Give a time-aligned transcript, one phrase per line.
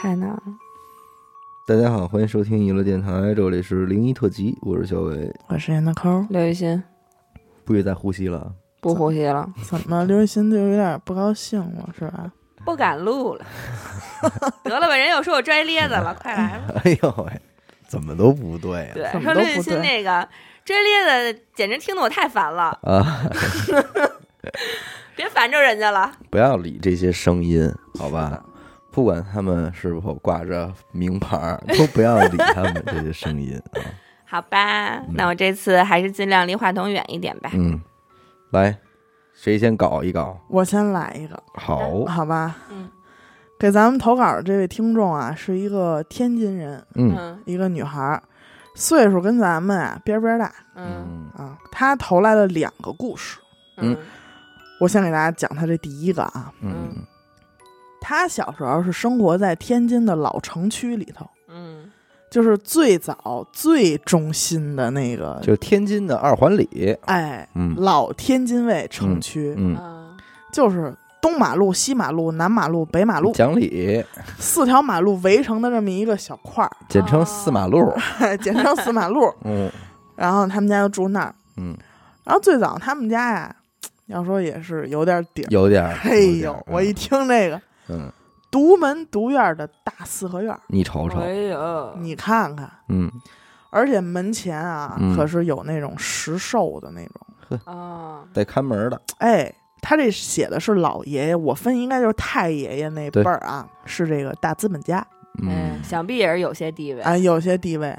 [0.00, 0.42] 太难了。
[1.66, 5.30] 大家好，欢迎收听娱乐电台，这里是零一特辑，我是小伟。
[5.46, 6.82] 我是闫德抠，刘雨欣
[7.66, 8.50] 不许再呼吸了，
[8.80, 12.32] 不呼吸了，怎么刘雨欣就有点不高兴了，是吧？
[12.64, 13.44] 不敢录了。
[14.64, 16.80] 得了吧，人又说我拽咧子了， 快来吧。
[16.82, 17.38] 哎呦喂，
[17.86, 18.94] 怎么都不对啊！
[18.94, 20.26] 对，怎么说刘雨欣那个
[20.64, 23.20] 拽咧子，简直听得我太烦了，啊，
[25.14, 26.10] 别烦着人家了。
[26.30, 28.42] 不要理这些声音，好吧？
[28.90, 33.80] 不管他们是否挂着名牌儿，都不要理他们这些声音啊。
[34.24, 37.50] 好吧，那我这次还是尽量离话筒远一点吧。
[37.54, 37.80] 嗯，
[38.50, 38.76] 来，
[39.34, 40.38] 谁先搞一搞？
[40.48, 42.56] 我先来一个，好，好吧？
[42.70, 42.88] 嗯
[43.58, 48.22] 给咱们投稿的这位听众啊，是一个天津人，嗯嗯一个女孩儿，
[48.74, 51.58] 岁数跟咱们啊边边大嗯嗯啊。
[51.70, 53.38] 她投来了两个故事，
[53.76, 53.94] 嗯
[54.80, 56.50] 我先给大家讲她这第一个啊。
[56.62, 57.04] 嗯
[58.00, 61.90] 她小时候是生活在天津的老城区里头，嗯
[62.30, 70.16] 就是最早最中心的那个，就天津的二环里，哎，嗯老天津卫城区，嗯，嗯
[70.52, 74.04] 就是东马路、西马路、南马路、北马路讲理，
[74.38, 77.92] 四条马路围成的这么一个小块儿， 简称四马路。
[78.40, 79.32] 简称四马路。
[79.44, 79.70] 嗯
[80.14, 81.34] 然后他们家就住那儿。
[81.56, 81.74] 嗯，
[82.24, 83.56] 然后最早他们家呀，
[84.06, 85.46] 要说也是有点底儿。
[85.50, 85.96] 有点儿。
[86.00, 88.12] 嘿呦我一听这个嗯，
[88.50, 93.10] 独门独院的大四合院，你瞅瞅，哎呦，你看看，嗯。
[93.72, 95.14] 而且门前啊，嗯。
[95.16, 97.60] 可是有那种石兽的那种。
[97.64, 99.52] 哦，得看门的，哎，
[99.82, 105.04] 他这写的是老爷爷，我分应该就是太爷爷那辈儿啊，是这个大资本家。
[105.42, 107.00] 嗯，嗯想必也是有些地位。
[107.02, 107.96] 啊，有些地位。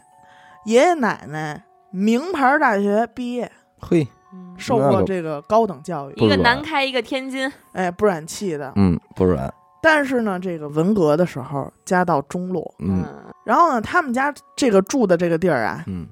[0.66, 7.52] 爷爷奶奶名牌大学毕业，嘿，嗯受过这个高等教育，一个南开，一个天津。
[7.74, 8.72] 哎，不染气的。
[8.78, 13.04] 嗯，不软，但是呢，这个文革的时候家道中落，嗯。
[13.44, 16.08] 然后呢，他们家这个住的这个地儿啊，嗯。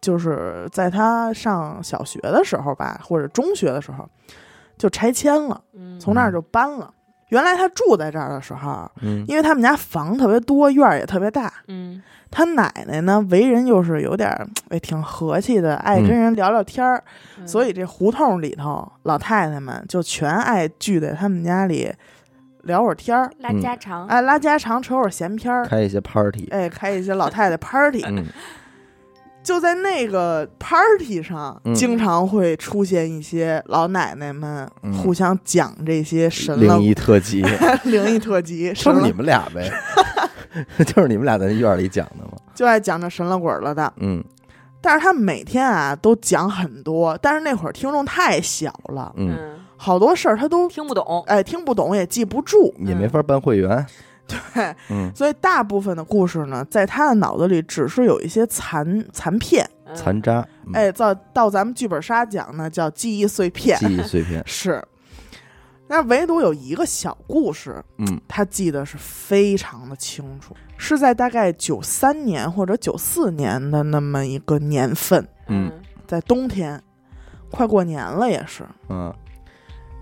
[0.00, 4.06] 就是在他上小学的时候吧，或者中学的时候
[4.76, 6.92] 就拆迁了，嗯，从那儿就搬了。
[7.30, 9.24] 原来他住在这儿的时候，嗯。
[9.26, 11.50] 因为他们家房特别多，院儿也特别大。
[11.68, 12.02] 嗯。
[12.30, 17.02] 他奶奶呢，为人又是有点儿哎挺和气的，爱跟嗯人聊聊天儿，
[17.38, 21.90] 嗯，所以这胡同里头老太太们就全爱聚在他们家里
[22.64, 24.06] 聊会儿天儿，拉家常。
[24.06, 28.02] 哎拉家常，扯会儿闲篇儿，开一些 party，哎开一些老太太 party。
[28.06, 28.24] 嗯。
[29.42, 31.74] 就在那个 party 上，嗯。
[31.74, 34.92] 经常会出现一些老奶奶们嗯。
[34.94, 36.76] 互相讲这些神了。
[36.78, 37.42] 灵异特辑，
[37.84, 39.70] 灵异特辑， 就是你们俩呗，
[40.86, 43.92] 就是你们俩在院儿里讲的嘛，就爱讲这神了鬼了的。
[43.98, 44.24] 嗯。
[44.80, 51.22] 但是他每天啊都讲很多，但是那会儿听众太小了，嗯，嗯，好多事儿他都听不懂。
[51.26, 52.74] 哎听不懂，也记不住。
[52.78, 53.86] 也没法办会员，
[54.26, 59.68] 对，嗯，所以大部分的故事呢，在他的脑子里只是有一些残残片。
[59.86, 59.94] 嗯。
[59.94, 63.78] 残渣，嗯，哎，到到咱们剧本杀讲呢，叫记忆碎片。
[63.78, 64.82] 记忆碎片， 是，
[65.88, 68.20] 那唯独有一个小故事，嗯。
[68.26, 75.70] 他记得是非常的清楚，是在大概九三年或者九四年的那么一个年份，嗯。
[76.06, 76.82] 在冬天，
[77.50, 79.12] 快过年了也是，嗯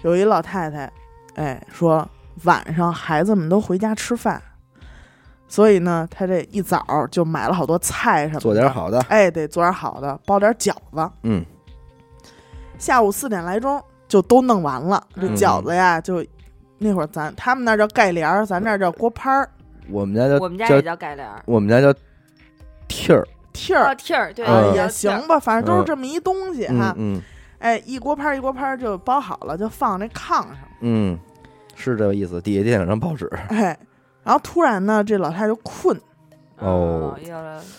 [0.03, 0.91] 有一老太太，
[1.35, 2.09] 哎，说
[2.45, 4.41] 晚上孩子们都回家吃饭，
[5.49, 11.11] 所以呢，她这一早就买了好多菜什么的，做点好的，哎，得做点好的，包点饺子。
[11.23, 11.45] 嗯
[12.79, 15.07] 下午四点来钟就都弄完了。
[15.15, 16.25] 这嗯饺子呀，就
[16.79, 19.49] 那会儿咱他们那儿叫盖帘儿，咱这儿叫锅拍儿、
[19.89, 21.41] 我们家叫我们家也叫叫盖帘儿。
[21.45, 21.93] 我们家叫
[22.89, 23.25] 屉儿，
[23.55, 25.29] 屉儿哦，屉儿对，也行。
[25.29, 27.23] 吧，反正都是这么一东西哈嗯。
[27.63, 30.57] 嗯哎，一锅拍儿一锅拍儿就包好了，就放那炕上。
[30.81, 31.19] 嗯，
[31.77, 33.79] 是这个意思，底下垫两张报纸，哎，
[34.25, 35.97] 然后突然呢，这老太太就困，
[36.59, 37.17] 哦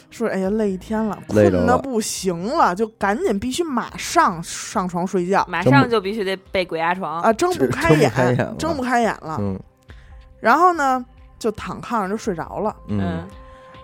[0.10, 7.22] 说：“哎呀，累一天了，累着了困的不行了，就赶紧必须马上上床睡觉马上就必须得背鬼压床。
[7.22, 9.38] 啊，睁不这睁不开眼，睁不开眼了。
[9.40, 9.60] 嗯
[10.40, 11.04] 然后呢，
[11.40, 12.76] 就躺炕上就睡着了。
[12.88, 13.26] 嗯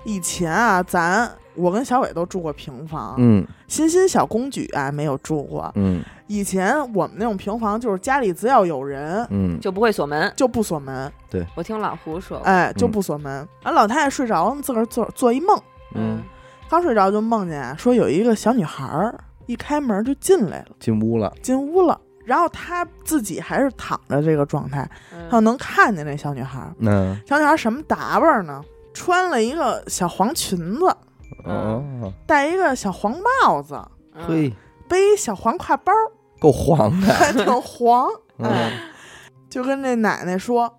[0.03, 5.71] 以前啊，咱我跟小伟都住过平房，嗯欣欣小公举啊没有住过。
[5.75, 10.31] 嗯以前我们那种平房，就是家里只要有人嗯，就不会锁门。
[10.35, 13.47] 就不锁门，对我听老胡说过，哎，就不锁门。
[13.63, 15.59] 完、老太太睡着了，自个儿做做一梦，
[15.95, 16.21] 嗯，
[16.69, 21.99] 刚睡着就梦见啊，说有一个小女孩儿一开门就进来了，进屋了，进屋了。
[22.25, 24.87] 然后她自己还是躺着这个状态，
[25.31, 26.71] 她能看见那小女孩儿。
[26.77, 28.61] 那小女孩儿什么打扮呢？
[28.93, 30.95] 穿了一个小黄裙子，
[31.45, 31.83] 哦，
[32.25, 33.79] 戴一个小黄帽子，
[34.15, 34.25] 嗯。
[34.27, 34.53] 嘿，
[34.87, 35.91] 背一小黄挎包，
[36.39, 38.09] 够黄的， 还挺黄。
[38.37, 38.49] 嗯。
[39.49, 40.71] 就跟那奶奶说：“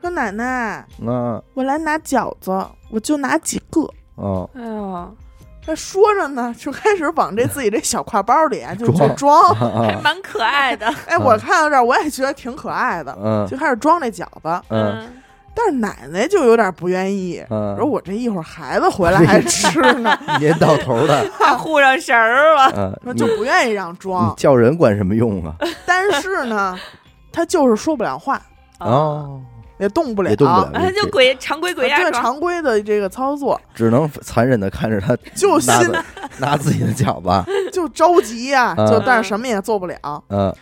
[0.00, 1.42] 说奶奶，嗯。
[1.54, 2.50] 我来拿饺子，
[2.90, 3.82] 我就拿几个。
[4.16, 5.16] 哦，哎呦，
[5.64, 9.08] 他说着呢，就开始往这自己这小挎包里啊，就装。
[9.08, 9.54] 就装。
[9.54, 10.00] 还啊。
[10.04, 10.86] 蛮可爱的。
[11.06, 13.46] 哎，我看到这儿，我也觉得挺可爱的，嗯。
[13.48, 14.62] 就开始装这饺子。
[14.68, 15.22] 嗯
[15.56, 22.70] 但是奶奶就有点不愿意，嗯，说我这一会儿孩子回来还吃呢，一年到头的， 还护上神儿了。
[22.76, 24.34] 嗯，你说就不愿意让你装。
[24.36, 25.54] 叫人管什么用啊？
[25.86, 26.78] 但是呢，
[27.32, 28.40] 他就是说不了话，
[28.80, 29.40] 哦，
[29.78, 32.22] 也动不了，也动不了啊，就鬼常规鬼压对床。
[32.22, 36.04] 常规的这个操作，只能残忍的看着他 就心拿着
[36.38, 39.96] 拿自己的脚吧，就着急呀、嗯就但是什么也做不了。
[40.28, 40.54] 嗯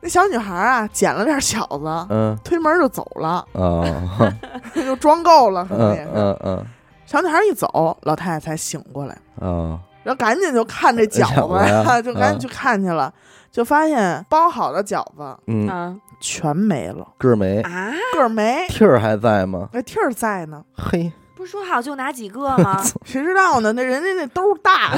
[0.00, 2.36] 那小女孩啊，捡了点饺子，嗯。
[2.42, 3.84] 推门就走了，哦，
[4.74, 6.10] 就装够了，可能嗯也是。
[6.14, 6.66] 嗯嗯。
[7.06, 13.12] 小女孩一走，老太太才醒过来，哦，然后赶紧就看这饺饺子 就赶紧去看去了，
[13.50, 19.68] 就发现包好的饺子嗯，啊全没了，个儿没，啊，个儿没，屉儿还在吗？
[19.72, 20.62] 那屉儿在呢。
[20.76, 21.10] 嘿，
[21.40, 22.82] 不是说好就拿几个 吗？
[23.04, 23.72] 谁知道呢？
[23.72, 24.94] 那人家那兜儿大，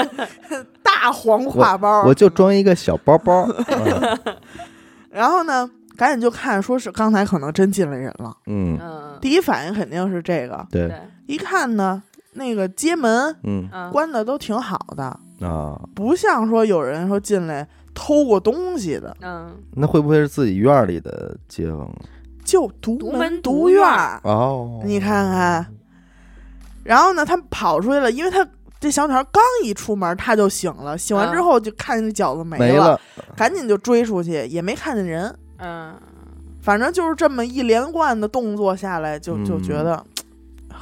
[0.82, 4.18] 大黄挎包，我就装一个小包包，嗯
[5.10, 8.34] 然后呢，赶紧就看，说是刚才可能真进来人了。
[8.46, 10.92] 嗯，嗯，第一反应肯定是这个，对，
[11.26, 12.02] 一看呢，
[12.32, 15.04] 那个街门嗯嗯，关的都挺好的，
[15.46, 21.94] 啊，不像说有人说进来偷过东西的，嗯，那会不会是自己院儿里的街坊啊？
[22.54, 24.20] 就独独门独独院院儿。
[24.22, 25.66] 哦，你看看，
[26.84, 28.46] 然后呢，他跑出去了，因为他
[28.78, 33.00] 这小女孩刚一出门，他就醒了，醒完之后就看见饺子没没了，
[33.36, 35.36] 赶紧就追出去，也没看见人。
[35.58, 35.92] 嗯，
[36.62, 40.00] 反正就是这么一连贯的动作下来，就就嗯觉得。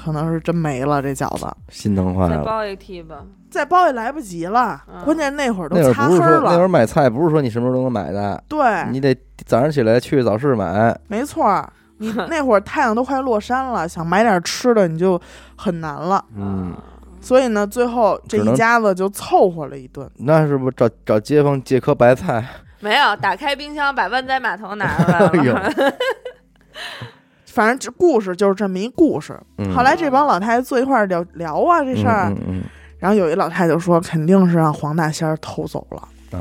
[0.03, 2.39] 可能是真没了这饺子，心疼坏了。
[2.39, 3.17] 再包一屉吧。
[3.51, 4.83] 再包也来不及了。
[4.91, 8.59] 嗯关键那会儿都那会儿擦黑儿不是说那会了，儿买菜不是说你什么时候都能买的，对，
[8.91, 9.15] 你得
[9.45, 10.99] 早上起来去早市买。
[11.09, 11.71] 没错儿。
[11.99, 15.21] 你那会儿太阳都快落山了，想买点吃的你就
[15.55, 16.25] 很难了。
[16.35, 16.75] 嗯，
[17.21, 20.11] 所以呢，最后这只能一家子就凑合了一顿。
[20.17, 22.45] 那是不是找找街坊借颗白菜？
[22.81, 25.71] 没有，打开冰箱把万载码头拿出来 哎呦了。
[27.53, 29.39] 反正这故事就是这么一故事。
[29.59, 32.63] 嗯后来这帮老太太坐一块儿聊聊啊这事儿，嗯嗯
[32.99, 36.41] 然后有一老太太就说肯定是让黄大仙儿偷走了嗯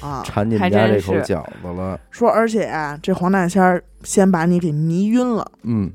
[0.00, 1.98] 啊，啊，馋你们家这口饺子了。
[2.10, 5.92] 说而且啊，这黄大仙儿先把你给迷晕了，嗯，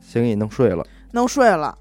[0.00, 0.84] 先给你弄睡了。
[1.12, 1.76] 弄睡了。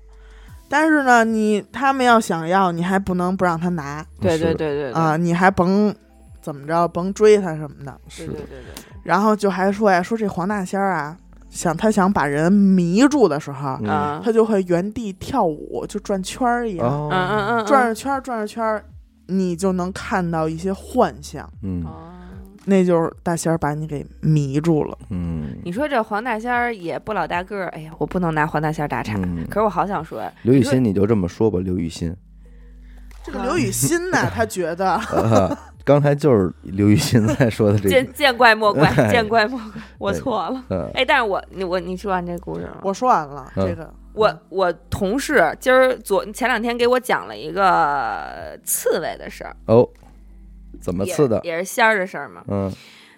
[0.70, 5.94] 但是呢，你他们要想要，你还不能不让他拿对对对对对啊，你还甭
[6.42, 7.98] 怎么着，甭追他什么的。
[8.08, 11.18] 是的对对对对，然后就还说呀，说这黄大仙儿啊，
[11.52, 13.78] 想他想把人迷住的时候，
[14.24, 17.10] 他就会原地跳舞，就转圈儿一样，哦。
[17.12, 18.84] 嗯嗯嗯，转着圈儿转着圈儿，
[19.28, 21.84] 你就能看到一些幻象，嗯。
[21.86, 22.08] 哦。
[22.64, 24.96] 那就是大仙儿把你给迷住了。
[25.10, 25.58] 嗯。
[25.64, 29.16] 你说这黄大仙儿也不老大个儿，哎呀，我不能拿黄大仙儿打岔。
[29.18, 32.16] 嗯，可是我好想说，刘雨欣你就这么说吧，刘雨欣，
[33.24, 40.64] 这个刘雨欣呢， 他觉得呃刚才就是刘雨欣在说的这个见，见怪莫怪，哎见怪莫怪，我错了。
[40.70, 42.80] 嗯哎，但是我你我你说完这故事了？
[42.84, 49.88] 我说完了，嗯这个我我同事今儿昨前两天给我讲了一个刺猬的事儿，哦，
[50.80, 51.40] 怎么刺的？
[51.44, 52.44] 也是仙儿的事儿嘛。
[52.48, 52.72] 嗯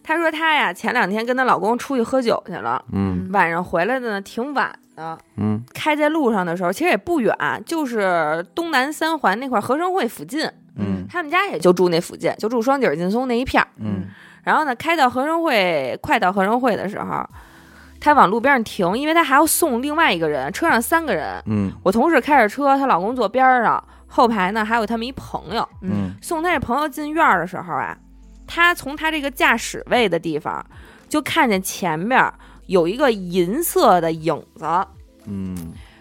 [0.04, 7.34] 她说她呀前两天跟她老公出去喝酒去了，嗯晚上回来的呢挺晚的，嗯开在路上的时候其实也不远，
[7.66, 10.46] 就是东南三环那块儿和生汇附近，
[10.78, 13.68] 嗯他们家也就住那附近，就住双井劲松那一片儿。
[13.78, 14.06] 嗯
[14.44, 17.26] 然后呢，开到和生汇，快到和生汇的时候，
[18.02, 21.42] 她往路边上停，因为她还要送另外一个人，车上三个人。
[21.46, 25.66] 嗯我同事开着车，她老公坐边儿上，后排呢还有他们一朋友。
[25.82, 27.98] 嗯送他这朋友进院儿的时候啊，
[28.48, 30.66] 他从他这个驾驶位的地方
[31.10, 32.32] 就看见前面
[32.68, 34.66] 有一个银色的影子，
[35.26, 35.56] 嗯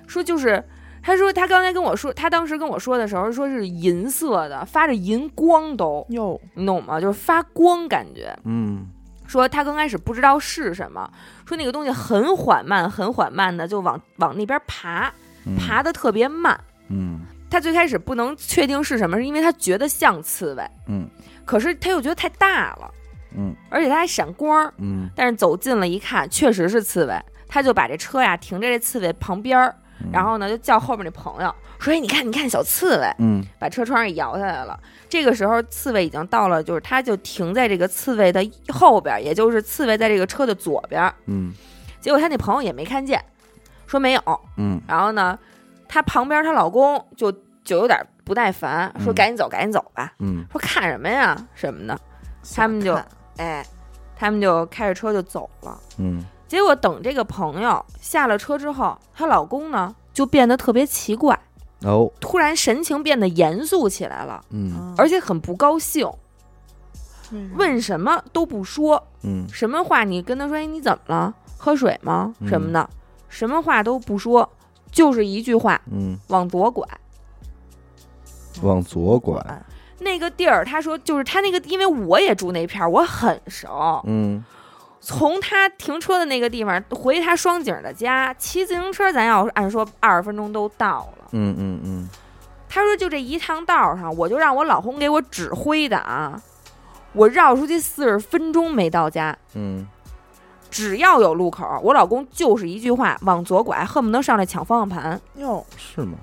[0.07, 0.63] 说就是。
[1.05, 7.01] 他说，他刚才跟我说，他当时跟我说的时候，说是银色的，发着银光都，哟，你懂吗？
[7.01, 8.33] 就是发光感觉。
[8.45, 8.87] 嗯
[9.27, 11.11] 说他刚开始不知道是什么，
[11.45, 15.13] 说那个东西很缓慢，很缓慢的就往往那边爬，
[15.45, 16.57] 嗯爬的特别慢。
[16.89, 21.09] 嗯他最开始不能确定是什么，是因为他觉得像刺猬，嗯
[21.45, 22.91] 可是他又觉得太大了，
[23.37, 24.73] 嗯而且它还闪光儿。
[24.79, 34.79] 嗯但是走近了一看，确实是刺猬，他就把这车呀停在这刺猬旁边儿，嗯，然后呢就叫后面那朋友说：“哎，你看，你看小刺猬。”嗯把车窗给摇下来了。
[35.09, 38.41] 这个时候，刺猬已经到了，就是他就停在这个刺猬的
[38.73, 41.13] 后边，也就是刺猬在这个车的左边。
[41.27, 41.53] 嗯
[42.01, 43.23] 结果他那朋友也没看见，
[43.87, 44.41] 说没有。
[44.57, 45.39] 嗯然后呢，
[45.89, 47.31] 她旁边她老公就
[47.63, 50.13] 就有点不耐烦，说嗯赶紧走，赶紧走吧。
[50.19, 51.99] 嗯说看什么呀什么的，
[52.55, 52.99] 他们就
[53.37, 53.65] 哎，
[54.17, 55.79] 他们就开着车就走了。
[55.99, 61.39] 嗯结果等这个朋友下了车之后，她老公呢就变得特别奇怪，
[61.81, 66.07] 哦，突然神情变得严肃起来了，嗯而且很不高兴，
[67.55, 71.35] 问什么都不说，嗯什么话你跟他说，哎，你怎么了？
[71.57, 72.35] 喝水吗？
[72.41, 72.91] 嗯什么的，
[73.31, 74.47] 什么话都不说，
[74.91, 76.87] 就是一句话，嗯，往左拐。
[78.61, 79.41] 往左拐，
[80.01, 84.03] 那个地儿，他说就是他那个，因为我也住那片儿，我很熟。
[84.05, 84.45] 嗯
[85.05, 91.25] 从他停车的那个地方回他双井的家，骑自行车，咱要按说二十分钟都到了。
[91.33, 92.09] 嗯嗯嗯，
[92.69, 96.41] 他说就这一趟道上，我就让我老公给我指挥的啊，
[97.15, 99.37] 我绕出去四十分钟没到家。
[99.55, 99.85] 嗯，
[100.71, 105.21] 只要有路口，我老公就是一句话往左拐，恨不得上来抢方向盘。
[105.35, 106.17] 哟，是吗？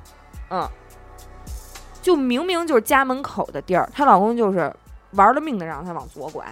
[0.51, 0.65] 嗯，
[2.01, 4.71] 就明明就是家门口的地儿，她老公就是
[5.11, 6.45] 玩了命的让她往左拐。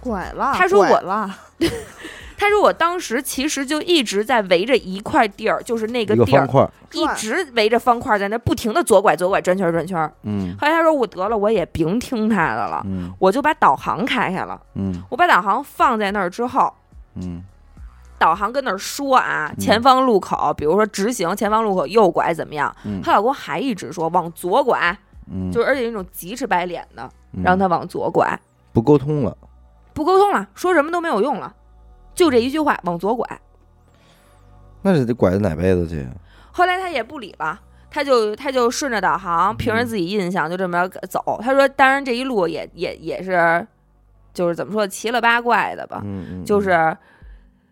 [0.00, 1.30] 拐了，他说我了，
[2.38, 10.10] 他说我当时其实就一直在围着一块地儿，就是那个个地儿，方块儿，一直围着方块在那不停的左拐左拐转圈转圈。
[10.22, 14.58] 嗯后来他说我得了，我也甭听他的了，嗯我就把导航开开了。
[14.74, 16.72] 嗯我把导航放在那儿之后，
[17.16, 17.44] 嗯
[18.20, 19.58] 导航跟那儿说啊，嗯。
[19.58, 22.72] 前方路口，比如说直行，前方路口右拐怎么样？
[22.84, 23.00] 嗯。
[23.02, 24.96] 她老公还一直说往左拐，
[25.32, 27.42] 嗯，就是而且那种急赤白脸的，嗯。
[27.42, 28.38] 让他往左拐，
[28.72, 29.36] 不沟通了，
[29.94, 31.54] 不沟通了，说什么都没有用了，
[32.14, 33.26] 就这一句话往左拐。
[34.82, 36.06] 那就得拐到哪辈子去？
[36.52, 37.60] 后来他也不理了，
[37.90, 41.40] 他就他就顺着导航，凭着自己印象就这么走。
[41.42, 43.66] 他说，当然这一路也也也是，
[44.32, 46.96] 就是怎么说奇了八怪的吧，嗯嗯，就是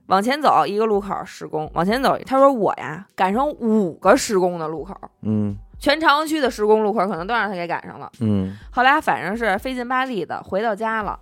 [0.08, 2.18] 往前走一个路口施工，往前走。
[2.26, 8.10] 他说我呀赶上五个施工的路口，嗯全朝阳区的施工路口可能都让他给赶上了。
[8.20, 11.18] 嗯后来反正是费劲巴力的回到家了，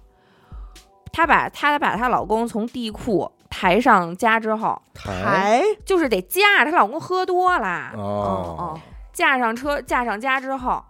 [1.12, 8.80] 她把她把她老公从地库抬上家之后，抬就是得架着她老公喝多啦，哦哦
[9.12, 10.82] 架上车架上家之后，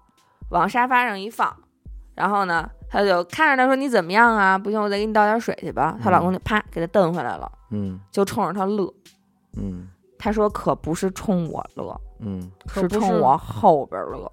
[0.50, 1.56] 往沙发上一放，
[2.14, 4.56] 然后呢，她就看着他说你怎么样啊？
[4.56, 5.98] 不行，我再给你倒点水去吧。
[6.02, 8.92] 她老公就啪给她蹬回来了，嗯就冲着她乐。
[9.56, 9.88] 嗯
[10.18, 14.30] 她说可不是冲我乐，嗯是冲我后边乐。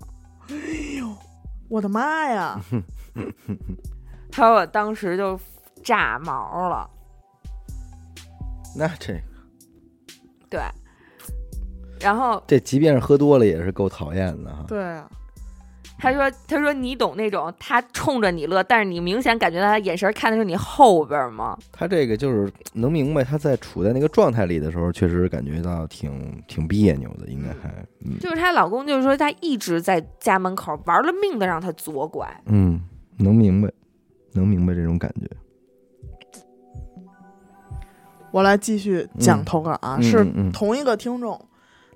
[0.50, 0.56] 哎
[1.00, 1.08] 呦
[1.70, 2.60] 我的妈呀！
[4.32, 5.40] 她说我当时就
[5.84, 6.90] 炸毛了，
[8.78, 9.20] 那这个
[10.50, 10.62] 对。
[12.00, 14.66] 然后这即便是喝多了也是够讨厌的哈。
[14.68, 15.10] 对啊，
[15.98, 21.58] 他说：“他说你懂那种他冲着你乐，但是你明显感觉到他眼神看的是你后边吗？
[21.72, 27.70] 他这个就是能明白他在处在那个状态里的时候，确实感觉到挺挺别扭的，应该还
[28.06, 32.28] 嗯就是她老公，就是说他一直在家门口玩了命的让她左拐。
[32.48, 32.82] 嗯
[33.18, 33.72] 能明白，
[34.34, 35.30] 能明白这种感觉。
[38.32, 41.40] 我来继续讲嗯投稿啊，是同一个听众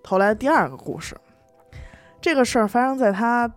[0.01, 1.17] 投来第二个故事。
[2.21, 3.51] 这个事儿发生在他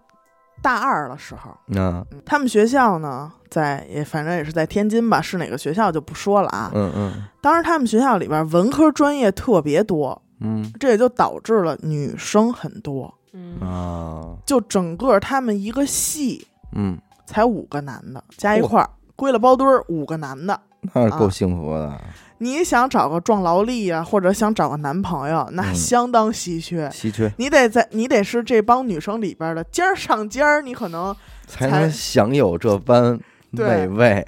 [0.63, 6.71] 大二的时候，嗯他们学校呢，在也反正也是在天津吧，是哪个学校就不说了啊。
[6.75, 13.13] 嗯嗯当时他们学校里边文科专业特别多，嗯这也就导致了女生很多。
[13.33, 20.61] 嗯啊就整个他们一个系嗯，才五个男的，加一块儿归了包堆儿五个男的。
[20.93, 22.01] 那是够幸福的，
[22.43, 25.75] 你想找个壮劳力啊、或者想找个男朋友，那嗯。
[25.75, 26.91] 相当稀缺。
[26.91, 27.31] 稀缺。
[27.37, 31.15] 你得在，你得是这帮女生里边的尖儿上尖儿，你可能
[31.47, 33.21] 才能享有这般
[33.51, 34.27] 美味。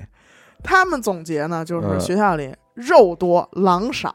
[0.62, 2.00] 他们总结呢，就是嗯。
[2.00, 4.14] 学校里肉多狼少，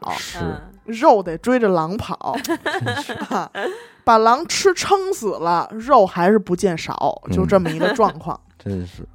[0.84, 2.36] 肉得追着狼跑，
[3.30, 3.50] 啊
[4.04, 8.40] 把狼吃撑死了，肉还是不见少，就这么一个状况。
[8.58, 9.06] 真是。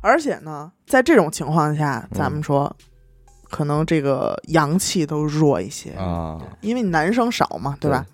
[0.00, 2.18] 而且呢，在这种情况下，嗯。
[2.18, 2.74] 咱们说，
[3.54, 8.04] 可能这个阳气都弱一些，啊，因为你男生少嘛，对吧？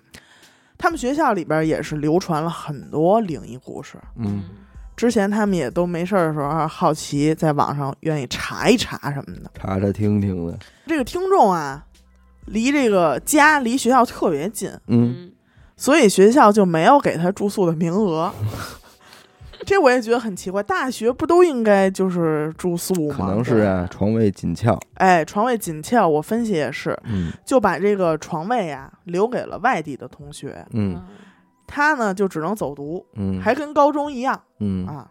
[0.77, 3.97] 他们学校里边也是流传了很多灵异故事。
[4.17, 4.43] 嗯
[4.95, 9.49] 之前他们也都没事儿的时候好奇，在网上愿意查一查什么的。
[9.55, 11.83] 查查听听的，这个听众啊，
[12.45, 15.31] 离这个家离学校特别近，嗯嗯
[15.75, 18.31] 所以学校就没有给他住宿的名额。
[19.65, 23.15] 这我也觉得很奇怪，大学不都应该就是住宿吗？
[23.15, 27.31] 可能是啊，床位紧俏，哎，床位紧俏，我分析也是，嗯。
[27.45, 31.01] 就把这个床位啊留给了外地的同学，嗯
[31.67, 34.85] 他呢就只能走读，嗯，还跟高中一样嗯。
[34.87, 35.09] 啊。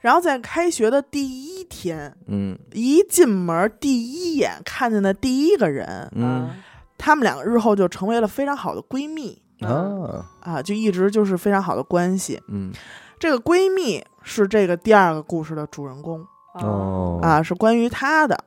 [0.00, 2.58] 然后在开学的第一天，嗯。
[2.72, 6.50] 一进门第一眼看见的第一个人，嗯
[6.96, 10.24] 他们两个日后就成为了非常好的闺蜜啊。
[10.40, 12.40] 啊，就一直就是非常好的关系。
[12.48, 12.72] 嗯。
[13.18, 16.24] 这个闺蜜是这个第二个故事的主人公。
[16.54, 17.18] 哦。
[17.22, 18.38] 啊，是关于她的。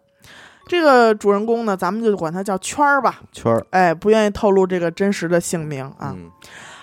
[0.68, 3.66] 这个主人公呢，咱们就管他叫圈儿吧，圈儿。
[3.70, 6.14] 哎，不愿意透露这个真实的姓名啊。
[6.16, 6.30] 嗯。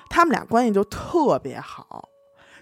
[0.09, 2.09] 他们俩关系就特别好，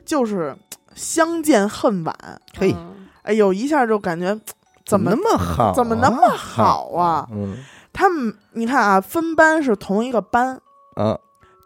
[0.05, 0.57] 就是
[0.95, 2.15] 相见恨晚。
[2.59, 2.75] 嘿。
[2.77, 3.07] 嗯。
[3.23, 4.37] 哎呦，一下就感觉
[4.85, 5.73] 怎么那么好啊？
[5.73, 7.29] 怎么那么好啊？
[7.31, 7.57] 嗯。
[7.93, 10.61] 他们你看啊，分班是同一个班，
[10.97, 11.17] 啊，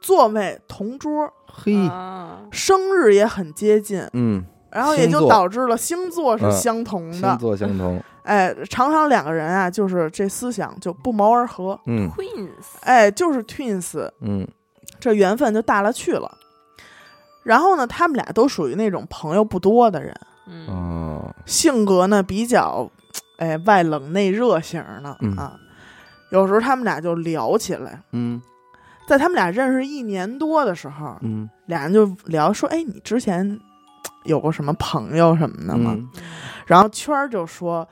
[0.07, 2.43] 座位同桌，嘿，啊。
[2.53, 6.53] 生日也很接近，嗯，然后也就导致了星座是嗯。
[6.53, 7.15] 相同的。
[7.31, 11.77] 星座相同， 哎，常常两个人啊，就是这思想就不谋而合。
[11.87, 12.09] 嗯。
[12.11, 14.47] Queens，哎，就是 twins，嗯。
[15.01, 16.31] 这缘分就大了去了。
[17.43, 20.69] 然后呢，他们俩都属于那种朋友不多的人，嗯。
[20.69, 22.89] 哦，性格呢比较，
[23.39, 25.37] 哎，外冷内热型的、嗯。
[25.37, 25.59] 啊。
[26.31, 28.41] 有时候他们俩就聊起来，嗯
[29.07, 33.59] 在他们俩认识一年多的时候，嗯俩人就聊说：“哎，你之前
[34.25, 36.09] 有过什么朋友什么的吗？”嗯
[36.67, 37.87] 然后圈儿就说：“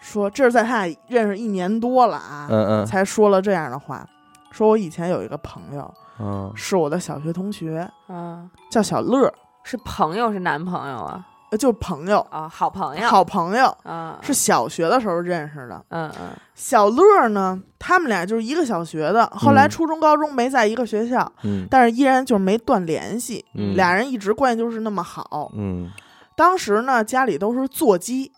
[0.00, 4.06] 说这是在他俩认识一年多了啊，嗯嗯才说了这样的话。
[4.50, 9.30] 说我以前有一个朋友嗯是我的小学同学，嗯，叫小乐，
[9.62, 11.26] 是朋友是男朋友啊？
[11.54, 15.80] 呃就是朋友，啊，好朋友，好朋友，啊，是小学的时候认识的。
[15.90, 25.52] 嗯嗯小乐呢，他们俩就是一个小学的，后来嗯初中、高中没在一个学校，嗯但是依然就是没断联系，嗯俩人一直关系就是那么好。
[25.54, 25.92] 嗯
[26.34, 28.32] 当时呢，家里都是座机，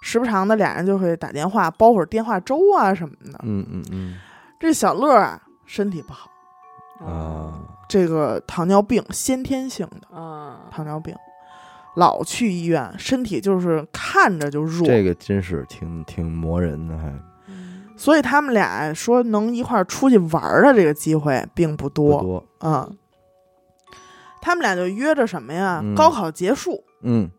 [0.00, 3.38] 时不常的俩人就会打电话煲会儿电话粥啊什么的。
[3.42, 4.14] 嗯嗯嗯
[4.58, 6.30] 这小乐啊，身体不好，
[7.06, 11.14] 啊，这个糖尿病先天性的啊糖尿病，
[11.96, 14.86] 老去医院，身体就是看着就弱。
[14.86, 17.08] 这个真是挺挺磨人的，还。
[17.48, 22.20] 嗯所以他们俩说能一块儿出去玩儿的这个机会并不不多。
[22.20, 22.96] 多，嗯，
[24.40, 25.80] 他们俩就约着什么呀？
[25.82, 25.94] 嗯。
[25.94, 27.30] 高考结束，嗯。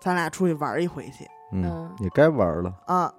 [0.00, 1.24] 咱俩出去玩儿一回去。
[1.52, 2.72] 嗯嗯，也该玩了。
[2.86, 3.12] 啊。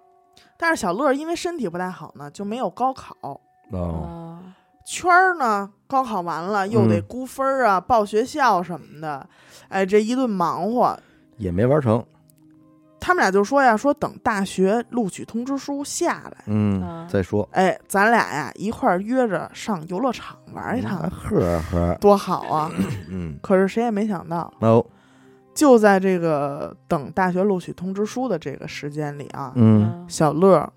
[0.58, 3.16] 但是小乐因为身体不太好呢，就没有高考。
[3.22, 3.42] 哦，
[3.74, 4.40] 啊
[4.86, 7.06] 圈儿呢，高考完了又得嗯。
[7.10, 9.28] 估分儿啊，报学校什么的，
[9.76, 10.98] 哎，这一顿忙活。
[11.38, 12.02] 也没玩成，
[12.98, 22.72] 他们俩就说呀，说等大学录取通知书下来，嗯啊，再说哎，咱俩呀一块儿约着上游乐场玩一趟，呵呵，多好啊！
[23.10, 24.84] 嗯，可是谁也没想到，哦，
[25.54, 30.72] 就在这个等大学录取通知书的这个时间里啊，嗯，小乐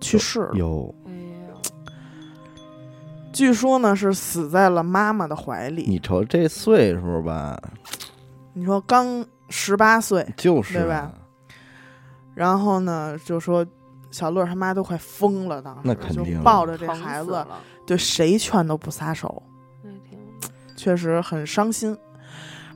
[0.00, 0.50] 去世了。
[0.54, 0.92] 有
[3.32, 5.84] 据说呢是死在了妈妈的怀里。
[5.88, 7.60] 你瞅这岁数吧，
[8.54, 10.80] 你说刚十八岁，就是啊。
[10.80, 11.12] 对吧？
[12.34, 13.66] 然后呢就说
[14.10, 16.36] 小乐他妈都快疯了，当时那肯定。
[16.38, 17.46] 就抱着这孩子，了，
[17.86, 19.42] 对谁劝都不撒手，
[20.76, 21.96] 确实很伤心。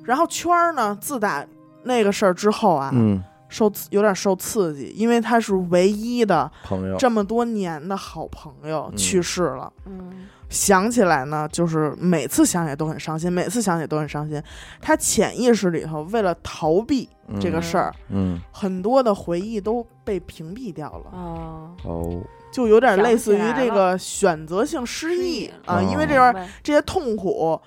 [0.02, 1.46] 然后圈儿呢，自打
[1.84, 8.96] 那个事儿之后啊，嗯，受有点受刺激，因为他是唯一的朋友，这么多年的好朋友嗯。
[8.96, 9.72] 去世了。
[9.86, 14.40] 嗯想起来呢，就是每次想起来都很伤心，每次想起来都很伤心。
[14.80, 17.08] 他潜意识里头为了逃避
[17.40, 27.60] 这个事儿，嗯，很多的回忆都被屏蔽掉了，啊，哦，就有点类似于这个选择性失忆啊，哦因为这边这些痛苦，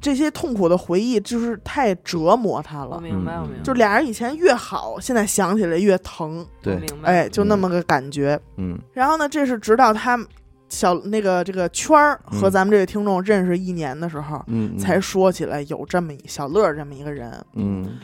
[0.00, 2.96] 这些痛苦的回忆就是太折磨他了。
[2.96, 8.38] 我明白，明白，就俩人以前越好，现在想起来越疼，对，明白，哎，就那么个感觉。
[8.56, 8.78] 嗯。
[8.92, 10.18] 然后呢，这是直到他
[10.74, 17.32] 小那个这个圈儿和嗯咱们这位听众认识一年的时候，嗯，才说起来有这么一小乐这么一个人。
[17.54, 17.98] 嗯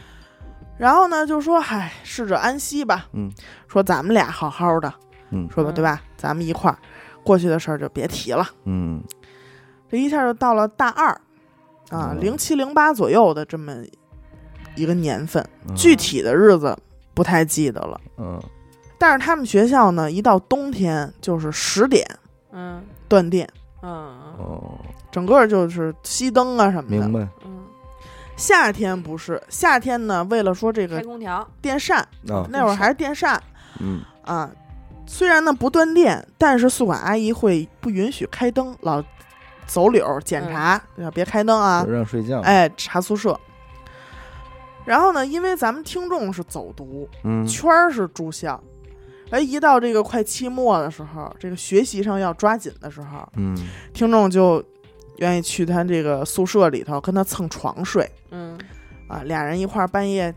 [0.78, 3.06] 然后呢，就说嗨，逝者安息吧。
[3.12, 3.30] 嗯，
[3.68, 4.90] 说咱们俩好好的，
[5.30, 6.00] 嗯说吧，嗯对吧？
[6.16, 6.78] 咱们一块儿
[7.22, 8.48] 过去的事儿就别提了。
[8.64, 9.02] 嗯
[9.90, 11.08] 这一下就到了大二
[11.90, 13.74] 啊，嗯零七零八左右的这么
[14.76, 16.74] 一个年份，嗯，具体的日子
[17.12, 18.00] 不太记得了。
[18.16, 18.40] 嗯
[18.96, 22.06] 但是他们学校呢，一到冬天就是十点
[22.52, 22.82] 嗯。
[23.08, 23.48] 断电，
[23.82, 23.90] 嗯
[24.38, 24.78] 哦，
[25.10, 27.08] 整个就是熄灯啊什么的。
[27.08, 27.28] 明白。
[27.44, 27.64] 嗯，
[28.36, 33.42] 夏天不是夏天呢，为了说这个开空调，电扇，啊，那会儿还是电扇。
[33.80, 34.00] 嗯。
[34.24, 34.50] 啊。
[35.06, 39.02] 虽然呢不断电，但是宿管阿姨会不允许开灯，老
[39.66, 41.82] 走柳儿检查，要别开灯啊。
[41.84, 41.90] 不。
[41.90, 43.38] 让睡觉，哎，查宿舍。
[44.84, 47.44] 然后呢，因为咱们听众是走读，嗯。
[47.44, 48.62] 圈儿是住校，
[49.30, 53.56] 哎，一到这个快期末的时候，这个学习上要抓紧的时候，嗯
[53.92, 54.62] 听众就
[55.18, 58.58] 愿意去他这个宿舍里头跟他蹭床睡嗯
[59.08, 60.34] 啊，俩人一块儿半夜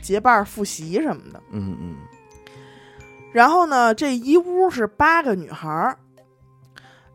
[0.00, 1.40] 结伴儿复习什么的。
[1.50, 1.96] 嗯嗯
[3.32, 5.96] 然后呢，这一屋是八个女孩儿，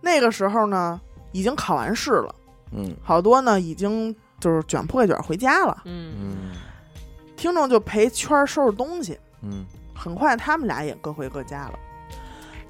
[0.01, 0.99] 那个时候呢
[1.31, 2.35] 已经考完试了，
[2.71, 5.83] 嗯好多呢已经就是卷铺盖卷儿回家了。
[5.85, 6.37] 嗯嗯
[7.35, 9.63] 听众就陪圈儿收拾东西，嗯
[9.97, 11.73] 很快他们俩也各回各家了。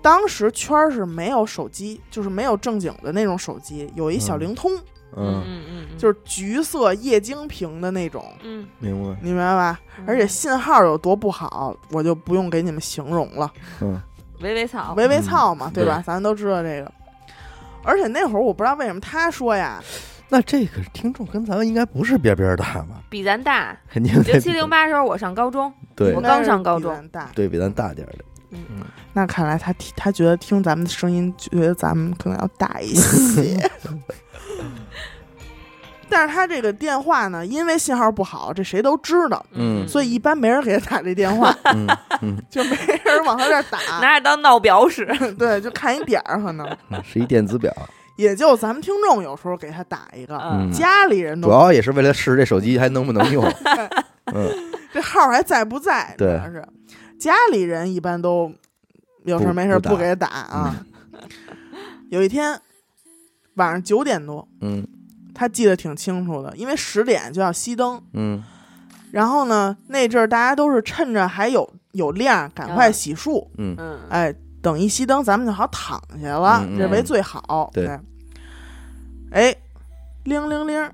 [0.02, 4.72] 当时圈儿是没有手机，就是没有正经的那种手机，有一小嗯灵通，
[5.16, 9.80] 嗯，嗯嗯，就是是橘色液晶屏的那种，嗯，明白，你明白吧？
[10.06, 14.00] 而且信号有多不好，我就不用给你们形容了，嗯
[14.40, 16.02] 微微草，微微草嘛，嗯对吧？
[16.06, 16.92] 咱都知道这个。
[17.84, 19.82] 而且那会儿我不知道为什么他说呀，
[20.30, 23.02] 那这个听众跟咱们应该不是边边大吧？
[23.10, 23.78] 比咱大。
[23.90, 26.14] 肯定得零七零八时候我上高中，对。
[26.14, 27.10] 我刚上高中。
[27.34, 28.60] 对比咱大点儿的，嗯。
[28.72, 28.84] 嗯。
[29.14, 33.58] 那看来他听他觉得听咱们的声音，觉得咱们可能要大一些。
[36.10, 39.88] 但是他这个电话呢，因为信号不好，这谁都知道，嗯。
[39.88, 41.88] 所以一般没人给他打这电话，嗯
[42.22, 43.78] 嗯， 就没人往他这儿打。
[44.02, 45.06] 拿着当闹表使。
[45.40, 46.68] 对，就看一点儿，可能。
[46.90, 47.74] 嗯是一电子表，
[48.18, 53.44] 也就咱们听众有时候给他打一个，嗯家里人都主要也是为了试这手机还能不能用。
[54.36, 54.50] 嗯，
[54.92, 56.14] 这号还在不在？
[56.18, 56.62] 主对要是
[57.18, 58.52] 家里人一般都
[59.24, 60.76] 有事没事儿不给他打啊。
[62.12, 62.60] 有一天
[63.56, 64.86] 晚上九点多，嗯
[65.34, 68.02] 他记得挺清楚的，因为十点就要熄灯。
[68.14, 68.44] 嗯
[69.12, 73.48] 然后呢，那阵儿大家都是趁着还有有亮，赶快嗯洗漱。
[73.58, 74.34] 嗯嗯，哎，
[74.68, 77.72] 等一熄灯，咱们就好躺下了，认嗯这为最好。
[77.74, 77.88] 对
[79.32, 79.56] 哎，
[80.26, 80.92] 铃铃铃，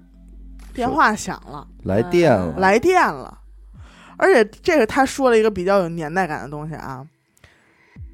[0.76, 3.40] 电话响了，来电了，来电了。
[4.16, 7.04] 而且这个他说了一个比较有年代感的东西啊，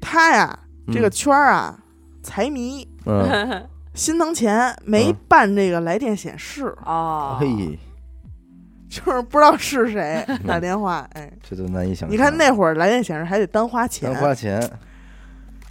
[0.00, 1.78] 他呀，嗯这个圈儿啊，
[2.22, 7.78] 财迷，嗯，心疼钱，没嗯办这个来电显示，哦，嘿，
[8.88, 11.06] 就是不知道是谁 打电话。
[11.12, 12.10] 哎，这都难以想象。
[12.10, 14.58] 你看那会儿来电显示还得单花钱单，花钱，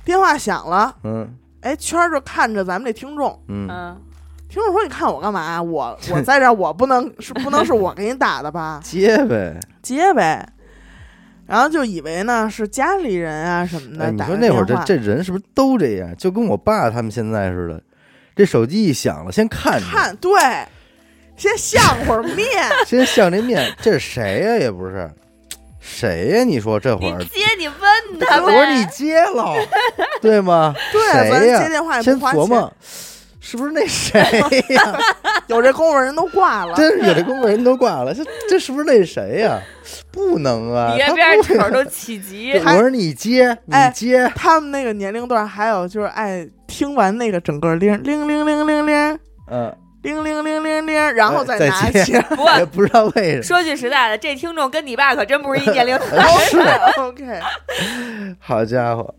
[0.09, 1.29] 电话响了，嗯
[1.61, 4.01] 哎，圈儿就看着咱们这听众，嗯嗯，
[4.49, 5.61] 听众说：“你看我干嘛？
[5.61, 8.79] 我我在这儿，我不能是不能是我给你打的吧？
[8.83, 9.59] 接呗。
[9.83, 10.43] 接呗。”
[11.45, 14.05] 然后就以为呢是家里人啊什么的。
[14.05, 16.15] 哎，你说那会儿这这人是不是都这样？
[16.17, 17.79] 就跟我爸他们现在似的，
[18.35, 20.31] 这手机一响了，先看着，看对，
[21.37, 22.47] 先相会儿面，
[22.87, 24.57] 先相这面，这是谁呀？
[24.57, 25.07] 也不是，
[25.89, 26.43] 谁呀？
[26.43, 28.41] 你说这会儿，你接你问他呗。
[28.43, 29.53] 我说你接了，
[30.21, 30.73] 对吗？
[30.91, 32.73] 对，咱谁呀接电话也先不花钱，琢磨，
[33.39, 34.19] 是不是那谁
[34.69, 34.97] 呀？
[35.47, 36.75] 有这功夫人都挂了。
[36.75, 39.59] 真是有这功夫人都挂了，这这是不是那谁呀？
[40.11, 40.93] 不能啊！
[40.95, 49.19] 别他不边扯都起急， 我说你接，你哎接，他们那个年龄段还有就是爱听完那个整个铃铃铃铃铃铃
[49.51, 52.03] 嗯，铃铃铃铃铃，然后哎再拿接。
[52.03, 52.19] 起。
[52.29, 53.43] 不过也不知道为什么。
[53.43, 56.27] 说句实在的，这听众跟你爸可真不是 一年龄段。
[56.45, 56.59] 是
[57.01, 57.39] ，OK，
[58.39, 59.13] 好家伙，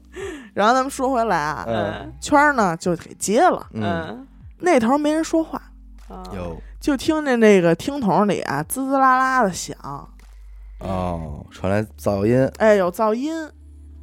[0.54, 2.12] 然后咱们说回来啊，嗯。
[2.20, 4.26] 圈儿呢就给接了，嗯，嗯，
[4.58, 5.60] 那头没人说话，
[6.08, 6.62] 嗯有。
[6.80, 9.76] 就听见那个听筒里啊滋滋啦啦的响，
[10.78, 13.34] 哦，传来噪音，哎，有噪音。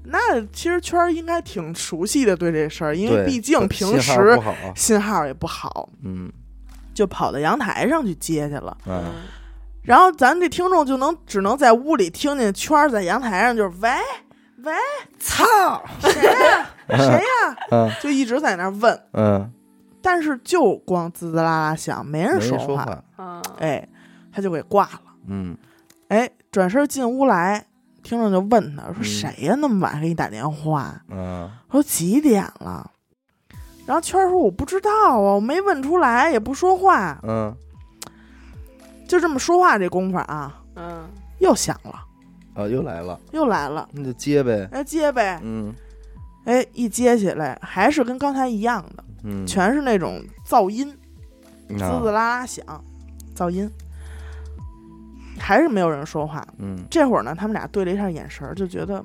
[0.09, 6.31] 那其实圈儿应该挺熟悉的对这事儿，因为，毕竟平信号时不好，信号也不好，嗯
[6.97, 8.75] 就跑到阳台上去接去了。
[8.87, 9.03] 嗯，
[9.83, 13.89] 然后咱这听众就能只能在屋里听见圈儿在阳台上就是喂
[14.63, 14.73] 喂
[15.19, 15.45] 操，
[15.99, 16.69] 谁呀？
[16.89, 17.91] 谁呀，嗯。
[18.01, 19.47] 就一直在那儿问，嗯，
[20.01, 23.87] 但是就光滋滋啦啦响，没人没说说话，嗯，哎，
[24.33, 25.01] 他就给挂了。
[25.27, 25.55] 嗯。
[26.07, 27.63] 哎，转身进屋来，
[28.01, 29.03] 听众就问他说：“嗯。
[29.03, 29.55] 谁呀？
[29.59, 30.99] 那么晚给你打电话？
[31.11, 31.47] 嗯。
[31.71, 32.89] 说几点了？”
[33.87, 37.17] 然后圈儿说：“我不知道啊，我没问出来，也不说话。
[37.23, 37.55] 嗯，”
[39.07, 41.07] 就这么说话这功夫啊，嗯，
[41.39, 42.03] 又响了，
[42.53, 45.73] 啊，又来了，又来了，那就接呗，哎，接呗，嗯
[46.43, 50.89] 哎，一接起来还是跟刚才一样的，嗯，全是那种噪音，
[51.69, 52.65] 滋滋啊啦啦响，
[53.33, 53.71] 噪音，
[55.39, 56.45] 还是没有人说话。
[56.57, 59.01] 嗯，这会儿呢，他们俩对了一下眼神儿，就觉得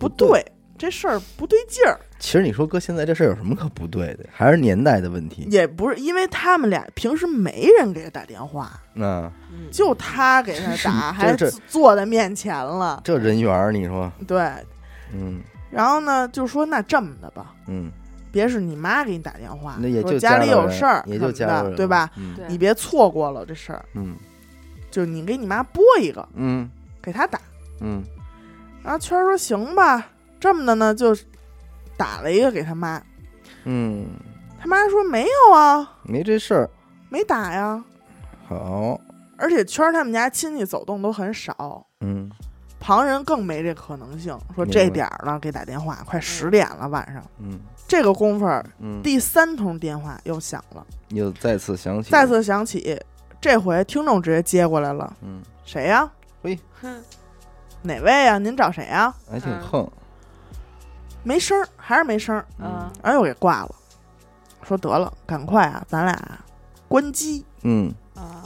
[0.00, 2.00] 不对对，这事儿不对劲儿。
[2.18, 4.26] 其实你说哥现在这事儿有什么可不对的？
[4.32, 5.46] 还是年代的问题。
[5.50, 13.00] 也不是因为他们俩平时没人给他打电话，那嗯就他给他打， 还这坐在面前了。
[13.04, 14.50] 这人缘儿，你说，对，
[15.12, 15.40] 嗯。
[15.70, 17.90] 然后呢，就说那这么的吧，嗯，
[18.32, 22.10] 别是你妈给你打电话，那也就说家里里有事儿也什么就家里人的，对吧？
[22.16, 22.34] 嗯。
[22.48, 24.16] 你别错过了这事儿，嗯。
[24.90, 26.68] 就你给你妈拨一个，嗯。
[27.00, 27.38] 给他打。
[27.80, 28.02] 嗯。
[28.82, 30.08] 然后圈儿说行吧，
[30.40, 31.14] 这么的呢，就
[31.98, 33.02] 打了一个给他妈。
[33.64, 34.06] 嗯，
[34.58, 36.70] 他妈说没有啊，没这事儿。
[37.10, 37.84] 没打呀。
[38.46, 38.98] 好，
[39.36, 42.30] 而且圈儿他们家亲戚走动都很少，嗯。
[42.80, 44.38] 旁人更没这可能性。
[44.54, 47.58] 说这点儿了给打电话，快十点了晚上，嗯。
[47.88, 52.96] 这个功夫儿嗯，第三通电话又响了，又再次响起，再次响起，
[53.40, 56.08] 这回听众直接接过来了，嗯，谁呀？
[56.42, 57.02] 喂哼，
[57.82, 58.38] 哪位呀？
[58.38, 59.12] 您找谁呀？
[59.28, 59.90] 还挺嗯横，
[61.28, 62.90] 没声儿，还是没声儿，嗯。
[63.02, 63.74] 然后又给挂了。
[64.62, 66.18] 说得了，赶快啊，咱俩
[66.88, 68.40] 关机，嗯，啊，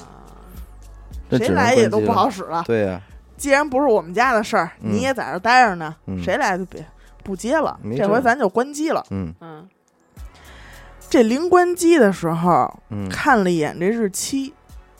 [1.31, 2.65] 谁来也都不好使了。
[2.67, 3.01] 对呀，
[3.37, 4.93] 既然不是我们家的事儿，嗯。
[4.93, 6.21] 你也在这儿待着呢，嗯。
[6.21, 6.85] 谁来就别
[7.23, 9.05] 不接了，这回咱就关机了。
[9.11, 9.33] 嗯。
[9.41, 9.69] 嗯。
[11.09, 14.53] 这临关机的时候，嗯，看了一眼这日期，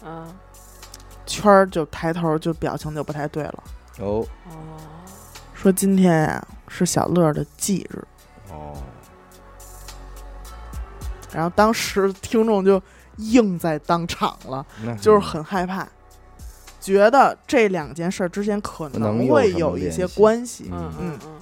[0.05, 0.33] 嗯
[1.27, 3.63] 圈儿就抬头，就表情就不太对了，
[3.99, 4.25] 哦。
[4.47, 4.53] 哦，
[5.55, 8.03] 说今天呀、是小乐的忌日。
[8.51, 8.83] 哦，
[11.33, 12.83] 然后当时听众就
[13.19, 14.65] 硬在当场了，
[15.01, 15.87] 就是很害怕，
[16.81, 20.71] 觉得这两件事儿之间可能会有一些关系。
[20.73, 21.33] 嗯嗯嗯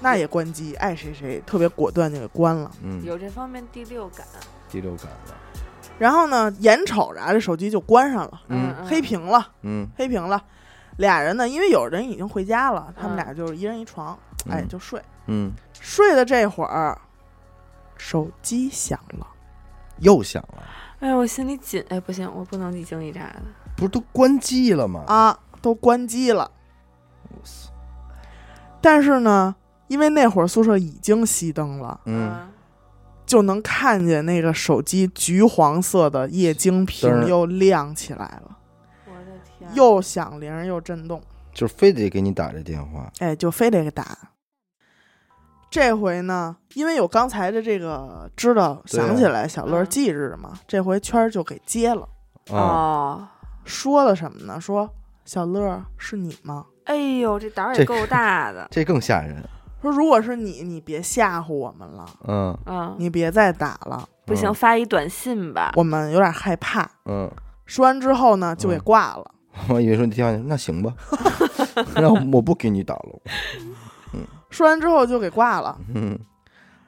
[0.00, 2.70] 那也关机，爱谁谁，特别果断就给关了。
[2.82, 4.26] 嗯有这方面第六感，
[4.68, 5.34] 第六感了，
[5.98, 10.44] 然后呢，眼瞅着啊，这手机就关上了，嗯嗯黑屏了，嗯，黑屏了。
[10.98, 13.18] 俩人呢，因为有人已经回家了，他们嗯。
[13.18, 14.68] 俩就是一人一床，哎，嗯。
[14.68, 15.00] 就睡。
[15.26, 15.52] 嗯。
[15.80, 16.98] 睡的这会儿，
[17.96, 19.26] 手机响了，
[19.98, 20.62] 又响了，
[21.00, 23.42] 哎，我心里紧，哎，不行，我不能一惊一乍的，
[23.76, 25.04] 不是都关机了吗？
[25.06, 26.50] 啊，都关机了。
[28.80, 29.54] 但是呢，
[29.88, 32.50] 因为那会儿宿舍已经熄灯了，嗯，
[33.24, 38.58] 就能看见那个手机橘黄色的液晶屏又亮起来了，
[39.66, 41.22] 天，又响铃又震动，
[41.52, 44.06] 就是非得给你打这电话，哎，就非得给打。
[45.70, 52.08] 这回呢，因为有刚才的这个知道想起来小乐嗯忌日嘛，这回圈儿就给接了，
[52.50, 53.28] 啊，哦，
[53.64, 54.60] 说了什么呢？
[54.60, 54.88] 说
[55.24, 56.66] 小乐是你吗？
[56.84, 59.42] 哎呦，这胆儿也够大的， 这更吓人，
[59.82, 62.56] 说如果是你，你别吓唬我们了，嗯。
[62.66, 64.54] 嗯，你别再打了，不行，嗯。
[64.54, 66.88] 发一短信吧，我们有点害怕。
[67.06, 67.28] 嗯，
[67.66, 68.80] 说完之后呢，就给嗯。
[68.84, 69.30] 挂了。
[69.68, 70.92] 我以为说你电话，那行吧，
[71.96, 73.20] 那我不给你打了，
[74.12, 75.78] 嗯说完之后就给挂了。
[75.94, 76.18] 嗯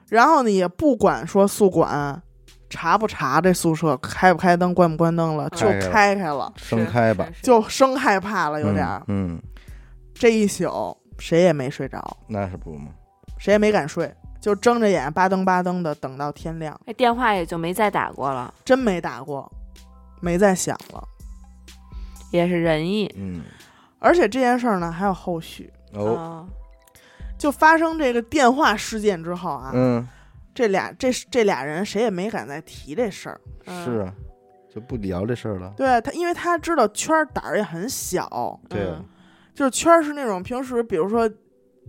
[0.09, 2.21] 然后呢，也不管说宿管
[2.69, 9.03] 查不查这宿舍开不开灯、关不关灯了，就开开了生开吧，就生害怕了，有点儿。
[9.07, 9.41] 嗯，嗯，
[10.13, 12.87] 这一宿谁也没睡着，那是不嘛，
[13.37, 19.51] 谁也没敢睡，就睁着眼巴登巴登的等到天亮，那，电话也就没再打过了，真没打过，
[20.21, 21.03] 没再响了。
[22.31, 23.43] 也是仁义，嗯，
[23.99, 26.49] 而且这件事儿呢还有后续，哦，嗯
[27.37, 30.07] 就发生这个电话事件之后啊，嗯，
[30.55, 33.39] 这俩这这俩人谁也没敢再提这事儿。
[33.65, 33.85] 嗯。
[33.85, 34.13] 是啊，
[34.73, 39.05] 就不聊这事儿了，对他，因为他知道圈儿胆儿也很小，对嗯。
[39.53, 41.29] 就是圈儿是那种平时比如说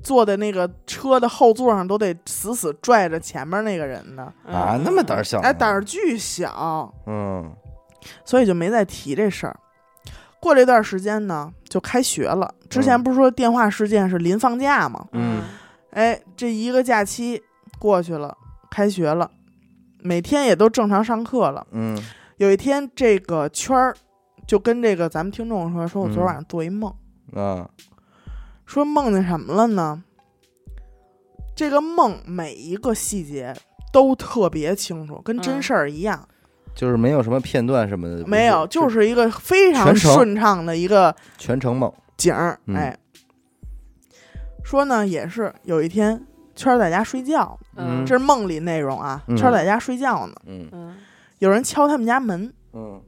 [0.03, 7.51] 坐在那个车的后座上都得死死拽着前面那个人的，啊，嗯那么胆儿小呢，哎，胆儿巨小，嗯。
[8.24, 9.59] 所以就没再提这事儿。
[10.40, 12.55] 过了一段时间呢，就开学了。
[12.68, 15.07] 之前嗯不是说电话事件是临放假吗？
[15.12, 15.42] 嗯
[15.90, 17.42] 哎，这一个假期
[17.79, 18.37] 过去了，
[18.70, 19.31] 开学了，
[20.01, 21.66] 每天也都正常上课了。
[21.72, 21.96] 嗯
[22.37, 23.96] 有一天，这个圈儿
[24.46, 26.94] 就跟这个咱们听众说：“说我昨嗯晚上做一梦，
[27.35, 27.68] 啊，
[28.64, 30.05] 说梦见什么了呢？
[31.57, 33.53] 这个梦每一个细节
[33.92, 36.29] 都特别清楚，跟真嗯事儿一样，
[36.79, 42.57] 就是没有什么片段什么的，没有，就是是一个非常顺畅的一个全程梦，景儿。
[42.67, 42.97] 嗯哎，
[44.62, 50.95] 说呢也是有一天圈儿在家睡觉，嗯这是梦里内容啊，嗯圈儿在家睡觉呢，嗯嗯
[51.41, 52.55] 有人敲他们家门。
[52.73, 53.03] 嗯，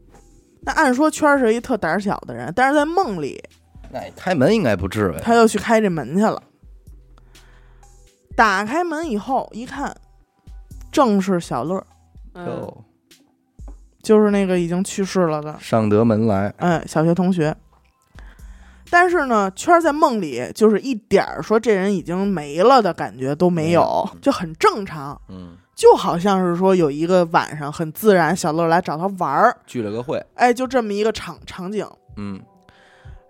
[0.63, 3.41] 那按说圈儿是一特胆儿小的人，但是在梦里
[3.93, 6.43] 那开门应该不至于，他又去开这门去了。
[8.35, 9.97] 打开门以后一看，
[10.91, 11.81] 正是小乐，
[12.35, 12.85] 嗯哟，
[14.03, 17.55] 就是那个已经去世了的，上德门来，嗯，小学同学。
[18.91, 31.87] 但是呢，圈儿在梦里就是一点儿说这人已经没了的感觉都没有，就很正常，嗯，就好像是说有一个晚上很自然，小乐来找他玩儿，聚了个会，哎，就这么一个场场景。
[32.17, 32.41] 嗯。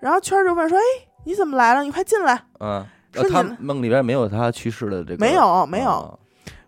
[0.00, 0.82] 然后圈儿就问说：“哎，
[1.24, 1.82] 你怎么来了？
[1.82, 2.42] 你快进来。
[2.60, 5.90] 嗯，说他梦里边没有他去世的这个，没有没有。
[5.90, 6.16] 啊。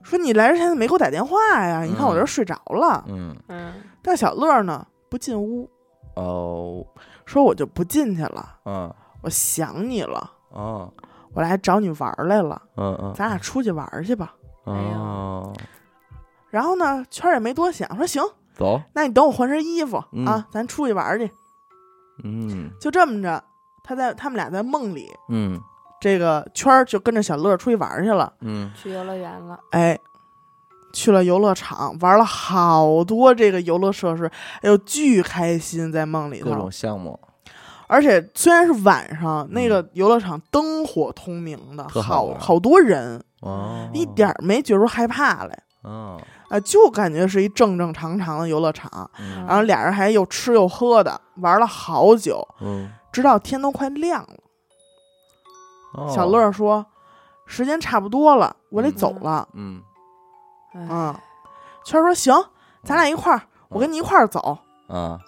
[0.02, 1.82] 说你来之前怎么没给我打电话呀？
[1.82, 3.02] 你看我这儿睡着了。
[3.08, 5.68] 嗯，嗯但小乐呢不进屋，
[6.16, 6.84] 哦，
[7.24, 10.92] 说我就不进去了，嗯我想你了，哦，
[11.32, 14.34] 我来找你玩来了，嗯嗯，咱俩出去玩去吧。
[14.64, 15.52] 哦，
[16.50, 18.22] 然后呢，圈儿也没多想，说行，
[18.54, 21.30] 走，那你等我换身衣服、嗯啊，咱出去玩去。
[22.24, 23.42] 嗯就这么着，
[23.82, 25.60] 他在他们俩在梦里，嗯
[26.00, 28.32] 这个圈儿就跟着小乐出去玩去了。
[28.40, 29.98] 嗯，去游乐园了，哎，
[30.92, 36.70] 去了游乐场，玩了好多这个游乐设施，哎呦，巨开心，在梦里头各种。
[36.70, 37.18] 项目，
[37.86, 45.58] 而且虽然是晚上，那个游乐场灯火通明的，嗯好好好多人，哦，一点儿没觉出害怕来。
[45.82, 46.16] 哦，
[46.48, 54.36] 啊，就感觉是一正正常常的游乐场，嗯然后俩人还又吃又喝的，玩了好久，嗯，直到天都快亮了。
[55.94, 56.86] 哦小乐，说
[57.44, 59.46] ：“时间差不多了，我得走了。
[59.54, 59.91] 嗯哎
[60.74, 61.14] 嗯，
[61.84, 62.34] 圈儿说：“行，
[62.82, 64.58] 咱俩一块儿，我跟你一块儿走。
[64.88, 65.18] 嗯，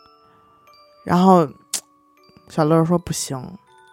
[1.04, 1.48] 然后
[2.48, 3.36] 小乐说：“不行，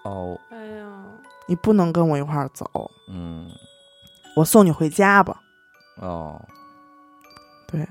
[0.04, 1.04] 哦，哎呀，
[1.48, 2.66] 你不能跟我一块儿走，
[3.10, 3.50] 嗯，
[4.36, 5.42] 我送你回家吧。
[5.98, 6.42] 哦，”
[7.68, 7.88] 对。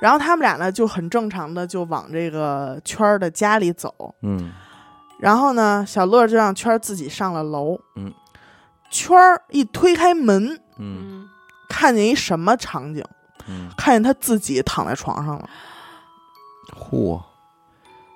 [0.00, 4.14] 然后他们俩呢就很正常的就往这个圈儿的家里走。
[4.22, 4.52] 嗯
[5.20, 7.78] 然后呢，小乐就让圈儿自己上了楼。
[7.94, 8.12] 嗯，
[8.90, 11.28] 圈儿一推开门，嗯嗯，
[11.72, 13.02] 看见一什么场景？
[13.48, 15.48] 嗯，看见他自己躺在床上了。
[16.78, 17.20] 嚯，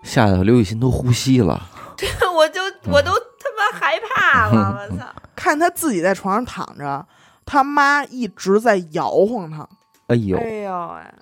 [0.02, 1.60] 吓得刘雨欣都呼吸了，
[1.96, 5.06] 对我就我都他妈害怕了， 我操！
[5.34, 7.04] 看他自己在床上躺着，
[7.44, 9.66] 他妈一直在摇晃他，
[10.08, 11.14] 哎呦，哎呦哎，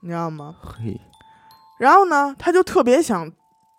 [0.00, 0.54] 你知道吗？
[0.62, 1.00] 嘿，
[1.78, 3.30] 然后呢，他就特别想，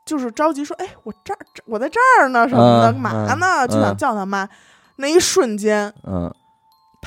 [0.05, 4.47] 就是着急说：“哎，我这儿，这我在这儿呢，什么的，嗯干嘛呢？”嗯就想叫他妈。
[4.97, 6.33] 那一瞬间，嗯，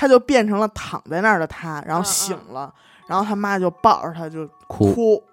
[0.01, 2.73] 他就变成了躺在那儿的他，然后嗯嗯醒了，
[3.09, 5.25] 然后他妈就抱着他就哭，哭，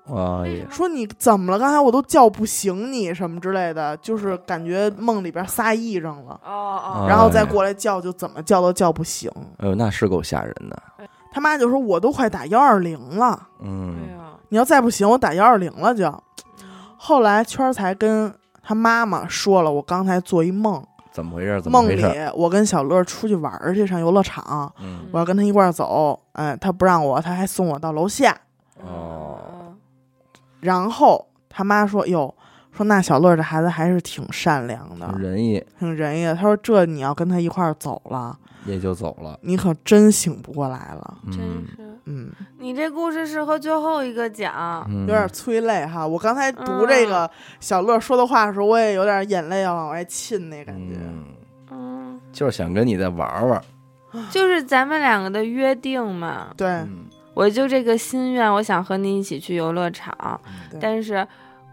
[0.41, 1.59] 哎呀，说：“你怎么了？
[1.59, 9.29] 刚才我都叫不醒你，什么之类的，就是感觉梦里边撒癔症了。”哦哦，然后再过来叫，就怎么叫都叫不醒。
[9.59, 10.81] 哎呦，那是够吓人的，
[11.31, 16.11] 他妈就说：“我都快打幺二零了，哎嗯呀，你要再不行，我打幺二零了就。”
[16.97, 20.83] 后来圈儿才跟他妈妈说了，我刚才做一梦，
[21.15, 21.61] 怎么回事？
[21.61, 22.29] 怎么梦里事？
[22.35, 28.37] 我跟小乐出去玩儿去，上游乐场，嗯，我要跟他一块儿走，哎，他不让我，他还送我到楼下。
[28.83, 29.39] 哦，
[30.59, 32.35] 然后他妈说：“哟，
[32.75, 41.17] 说那小乐这孩子还是挺善良的，仁义挺仁义的。”他说：“这你要跟他一块儿走了，也就走了，你可真醒不过来了。
[41.31, 44.85] 真嗯是，嗯，你这故事适合最后一个讲。
[44.89, 46.05] 嗯，有点催泪哈。
[46.05, 50.95] 我刚才读这个小乐说的话的时候，我也有点眼泪要往外沁那感觉。
[50.99, 51.25] 嗯，
[51.71, 53.61] 嗯，就是想跟你再玩玩，
[54.29, 56.47] 就是咱们两个的约定嘛。
[56.57, 60.39] 对，嗯，我就这个心愿，我想和你一起去游乐场，
[60.79, 61.25] 但是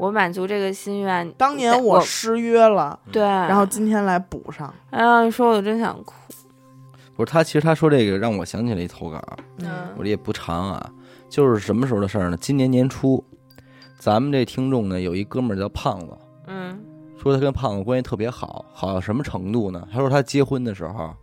[0.02, 4.74] 我满足这个心愿，当年我我失约了，对，然后今天来补上。
[4.90, 6.12] 哎呀，你说我真想哭。
[7.14, 9.22] 不是他，其实他说这个让我想起了一投稿，
[9.58, 10.90] 嗯我这也不长啊，
[11.28, 12.36] 就是什么时候的事儿呢？
[12.40, 13.24] 今年年初，
[13.96, 16.08] 咱们这听众呢有一哥们儿叫胖子，
[16.48, 16.80] 嗯
[17.16, 19.86] 说他跟胖子关系特别好，好到什么程度呢？
[19.92, 21.14] 他说他结婚的时候，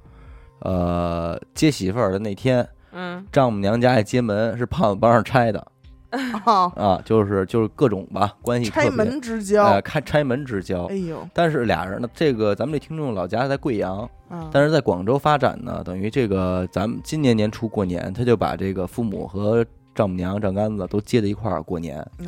[0.60, 5.68] 呃，接媳妇儿的那天，嗯丈母娘家一接门是胖子帮着拆的
[6.10, 9.63] 啊， 啊，就是就是各种吧关系特别拆门之交。
[9.65, 10.95] 呃，开拆门之交哎。
[10.95, 22.06] 呦，但是俩人呢，这个咱们这听众老家在贵阳，啊，但是在广州发展呢，等于这个咱们今年年初过年，他就把这个父母和丈母娘、丈杆子都接在一块儿过年。
[22.19, 22.28] 嗯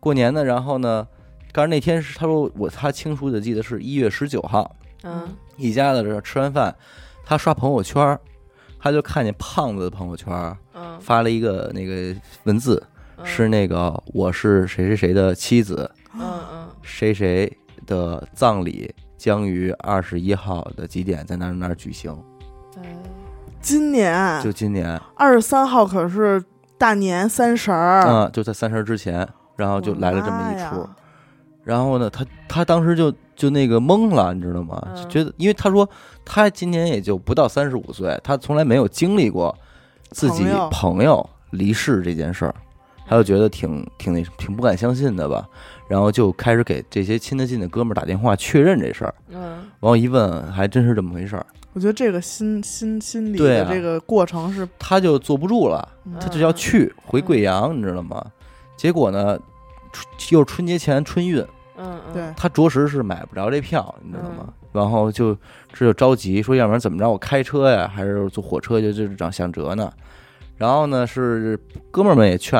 [0.00, 1.06] 过年呢，然后呢，
[1.52, 6.74] 但是那天是他说我他清楚的记得是一月十九号，嗯一家子这吃完饭，
[7.24, 8.18] 他刷朋友圈，
[8.80, 12.12] 他就看见胖子的朋友圈嗯，发了一个那个
[12.44, 12.91] 文字，嗯
[13.24, 16.68] 是那个我是谁谁谁的妻子，嗯嗯。
[16.82, 17.50] 谁谁
[17.86, 22.16] 的葬礼将于二十一号的几点在哪儿哪儿举行，
[22.76, 22.82] 嗯
[23.60, 24.42] 今年。
[24.42, 25.00] 就今年。
[25.16, 26.42] 二十三号可是
[26.76, 30.88] 大年三十儿，嗯，就在三十之前，然后就来了这么一出。
[31.62, 34.82] 然后呢，他他当时就就那个懵了，你知道吗？
[35.08, 35.88] 觉得，因为他说
[36.24, 39.56] 他今年也就不到三十五岁，他从来没有经历过
[40.10, 42.54] 自己朋友离世这件事儿，
[43.12, 45.46] 他就觉得挺挺那挺不敢相信的吧。
[45.86, 51.44] 然后就开始给这些亲得近的哥们儿打电话确认这事儿，嗯然后一问还真是这么回事儿，
[51.74, 58.24] 我觉得这个心心心理的这个过程是，他就坐不住了，嗯他就要去回贵阳，你知道吗？
[58.74, 59.38] 结果呢，
[59.92, 61.40] 春又是春节前春运，
[61.76, 64.50] 嗯嗯，对，他着实是买不着这票，你知道吗？
[64.72, 65.36] 然后就
[65.74, 67.10] 这就着急说，要不然怎么着？
[67.10, 68.80] 我开车呀，还是坐火车？
[68.80, 69.92] 就就是想想辙呢。
[70.56, 71.58] 然后呢，是
[71.90, 72.58] 哥们儿们也劝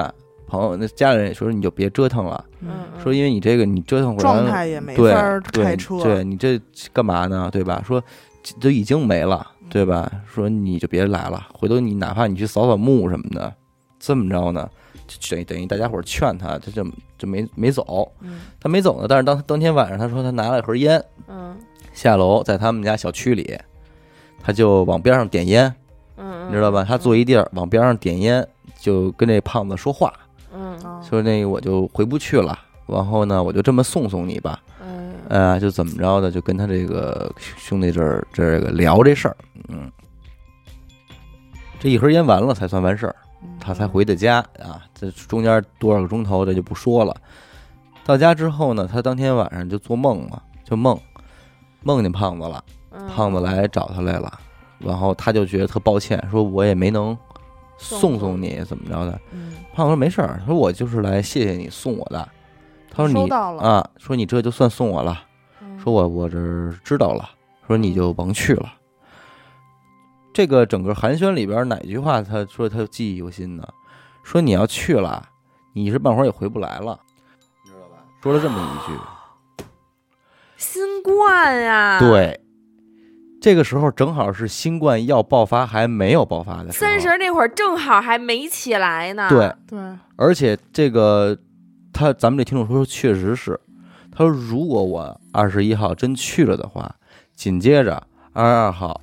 [0.52, 2.44] 朋友，那家里人也说，你就别折腾了，
[3.02, 6.60] 说因为你这个你折腾回来状态也没对法开车，对你这
[6.92, 7.48] 干嘛呢？
[7.50, 7.82] 对吧？
[7.86, 8.02] 说
[8.60, 10.12] 都已经没了，对吧？
[10.26, 13.50] 说你就别来了，回头你哪怕你去扫扫墓什么的，
[13.98, 14.68] 这么着呢，
[15.06, 16.84] 就等于等于大家伙儿劝他，他就
[17.16, 18.12] 就没没走。
[18.20, 21.56] 嗯他没走呢，但是当当天晚上，他说他拿了一盒烟，嗯
[21.94, 23.58] 下楼在他们家小区里，
[24.42, 25.74] 他就往边上点烟，
[26.18, 26.84] 嗯，你知道吧？
[26.86, 28.46] 他坐一地儿往边上点烟，
[28.78, 30.12] 就跟这胖子说话，
[31.02, 35.14] 说那个我就回不去了，然后呢，我就这么送送你吧，嗯。
[35.28, 39.36] 呃，就怎么着的，就跟他这个兄弟这儿这个聊这事儿，
[39.68, 39.90] 嗯，
[41.80, 43.16] 这一盒烟完了才算完事儿，
[43.58, 44.84] 他才回的家啊。
[44.94, 47.16] 这中间多少个钟头这就不说了。
[48.04, 50.98] 到家之后呢，他当天晚上就做梦嘛，就梦
[51.82, 53.08] 梦见胖子了，嗯。
[53.08, 54.38] 胖子来找他来了，
[54.78, 57.16] 然后他就觉得特抱歉，说我也没能
[57.82, 59.20] 送送你怎么着的。
[59.32, 62.28] 嗯，胖子说没事儿，他说我就是来谢谢你送我的。
[62.90, 63.28] 他说你
[63.58, 65.24] 啊，说你这就算送我了。
[65.60, 67.28] 嗯说我我这儿知道了，
[67.66, 68.72] 说你就甭去了。
[70.32, 73.68] 这个整个寒暄里边哪句话他说他记忆犹新呢？
[74.22, 75.28] 说你要去了，
[75.72, 77.00] 你一时半会儿也回不来了，
[77.64, 77.96] 你知道吧？
[78.22, 79.64] 说了这么一句，
[80.56, 82.40] 新冠呀，，对。
[83.42, 89.28] 这个时候正好是新冠要爆发还没有爆发的时候，三十那会儿正好还没起来呢。
[89.28, 91.36] 对，对，而且这个
[91.92, 93.58] 他咱们这听众说确实是，
[94.12, 96.94] 他说如果我二十一号真去了的话，
[97.34, 98.00] 紧接着
[98.32, 99.00] 二十二号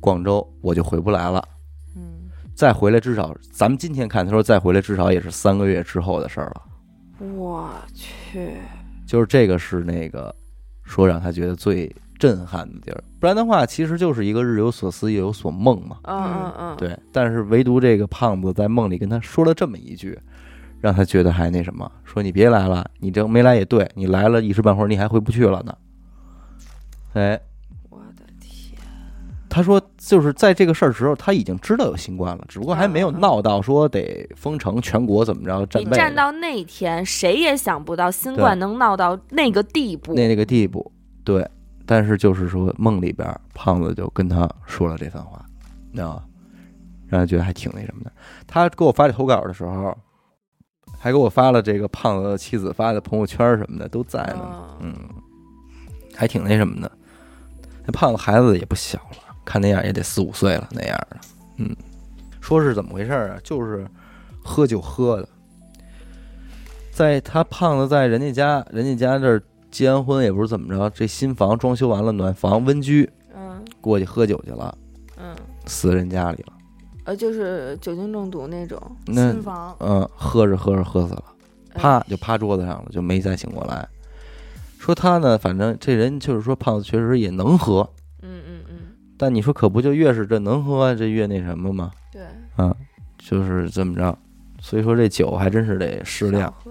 [0.00, 1.46] 广州我就回不来了，
[1.94, 6.62] 嗯，再回来至少咱们今天看他说再回来至少也是三个月之后的事儿了，
[7.36, 8.52] 我去，
[9.06, 10.34] 就是这个是那个
[10.82, 15.98] 说让他觉得最震撼的地儿，不然的话其实就是一个日有所思夜有所梦嘛。
[16.04, 20.18] 嗯嗯嗯，对，但是唯独这个胖子在梦里跟他说了这么一句，
[20.80, 25.74] 让他觉得还那什么，说你别来了，你这没来也对，你来了一时半会儿你还回不去了呢。
[27.14, 27.40] 哎，
[27.90, 28.80] 我的天，
[29.48, 40.14] 他说就是在这个事儿时候，他已经知道有新冠了，只不过还没有闹到说得封城全国怎么着占你位站到那天，谁也想不到新冠能闹到那个地步。
[40.14, 40.92] 那那个地步。
[41.24, 41.44] 对，
[41.86, 45.44] 但是就是说梦里边胖子就跟他说了这番话，
[45.90, 46.24] 你知道吗？
[47.08, 48.12] 让他觉得还挺那什么的。
[48.46, 49.96] 他给我发这投稿的时候，
[50.98, 55.08] 还给我发了这个胖子的妻子发的朋友圈什么的都在呢，嗯嗯，
[56.16, 56.90] 还挺那什么的。
[57.84, 61.16] 那胖子孩子也不小了，看那样也得四五岁了那样的，
[61.58, 61.76] 嗯，
[62.40, 63.38] 说是怎么回事啊？
[63.44, 63.86] 就是
[64.42, 65.28] 喝酒喝的，
[66.90, 69.40] 在他胖子在人家家，人家家这儿
[69.76, 74.74] 结完婚也不是怎么着，这新房装修完了，暖房温居，嗯过去喝酒去了，
[75.18, 76.52] 嗯，死人家里了。
[77.04, 78.80] 呃，就是酒精中毒那种。
[79.04, 81.24] 那新房，嗯，喝着喝着喝死了，
[81.74, 83.86] 哎啪就趴桌子上了，就没再醒过来。
[84.78, 87.86] 说他呢，反正这人就是说胖子确实也能喝，
[88.22, 88.76] 嗯嗯嗯，
[89.18, 91.90] 但你说可不就越是这能喝这越那什么吗？
[92.10, 92.22] 对，
[92.56, 92.74] 啊，
[93.18, 94.16] 就是这么着。
[94.58, 96.70] 所以说这酒还真是得适量少，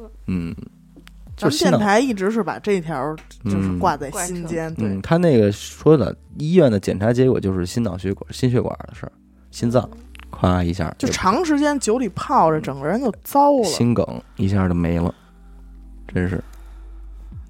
[1.35, 9.11] 就是心脑台一直是把这条就是嗯挂在心间，对嗯，，他那个说的医院的检查结果就是心脑血管、心血管的事儿，
[9.51, 9.89] 心脏
[10.31, 13.63] 咵一下就长时间酒里泡着，整个人就糟了。
[13.63, 14.05] 心梗
[14.37, 15.13] 一下就没了，
[16.07, 16.43] 真是。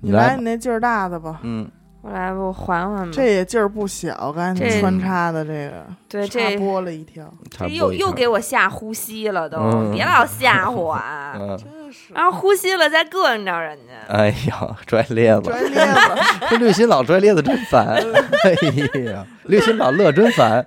[0.01, 1.67] 你来你那劲儿大的吧，嗯，
[2.05, 3.11] 我来吧，我缓缓吧。
[3.11, 11.33] 这也劲儿不小，刚才你穿插的这个，对这播了一条， 这又又给我吓呼吸了都，嗯别老吓唬我 啊！
[11.35, 14.13] 嗯，真是然后呼吸了再膈应着人家。
[14.13, 16.47] 哎呀， 拽咧子，拽咧子。
[16.51, 20.63] 这绿心老拽咧子真烦，哎呀，绿心老乐真烦，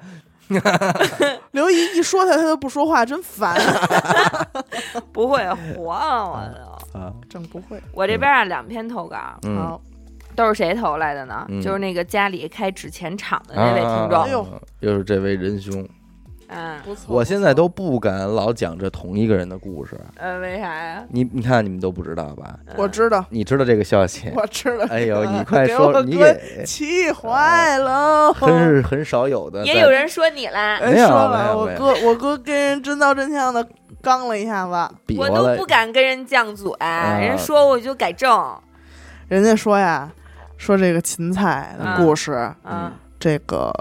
[1.52, 3.56] 刘姨一说他，他都不说话，真烦。
[5.12, 6.98] 不会活了，我都。
[6.98, 7.80] 啊，真不会。
[7.92, 9.80] 我这边啊两篇投稿嗯，好，
[10.38, 11.44] 都是谁投来的呢？
[11.48, 14.22] 嗯就是那个家里开纸钱厂的那位听众。
[14.22, 15.84] 哎呦啊又是这位仁兄，
[16.46, 17.06] 嗯，不错。
[17.08, 21.02] 我现在都不敢老讲这同一个人的故事，呃，为啥呀？
[21.10, 22.54] 你你看你们都不知道吧？
[22.66, 24.30] 嗯我知道，你知道这个消息？
[24.36, 24.84] 我知道。
[24.90, 28.32] 哎呦，你快给说， 你给气坏了。
[28.32, 33.66] 很是很少有的，在也有人说你啦，哎，没有说了，我哥，我哥跟人真刀真枪的
[34.00, 38.56] 刚了一下子，我比划了都不敢跟人犟嘴，人说我就改正。
[39.26, 40.10] 人家说呀，
[40.58, 43.72] 说这个芹菜的故事，嗯，这个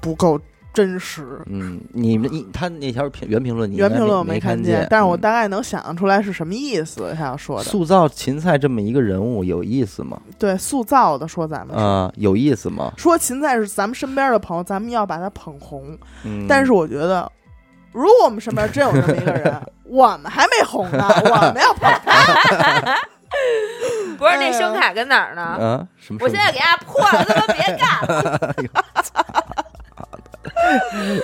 [0.00, 0.38] 不够
[0.74, 1.40] 真实。
[1.46, 7.14] 嗯，你们你他那条评原评论你原评论我没看见，但是我嗯大概能想象出来是什么意思。
[7.16, 10.20] 他要说的，塑造芹菜这么一个人物有意思吗？
[10.38, 12.92] 对塑造的，说咱们是啊，有意思吗？
[12.98, 15.96] 说芹菜是咱们身边的朋友，咱们要把他捧红。
[16.24, 17.30] 嗯，但是我觉得，
[17.92, 19.54] 如果我们身边真有这么一个人，
[19.88, 22.98] 我们还没红呢，我们要捧他。
[24.18, 25.42] 不是那声卡跟哪儿呢？
[25.42, 26.18] 啊，什么？
[26.22, 28.54] 我现在给大家破了，他妈别干了。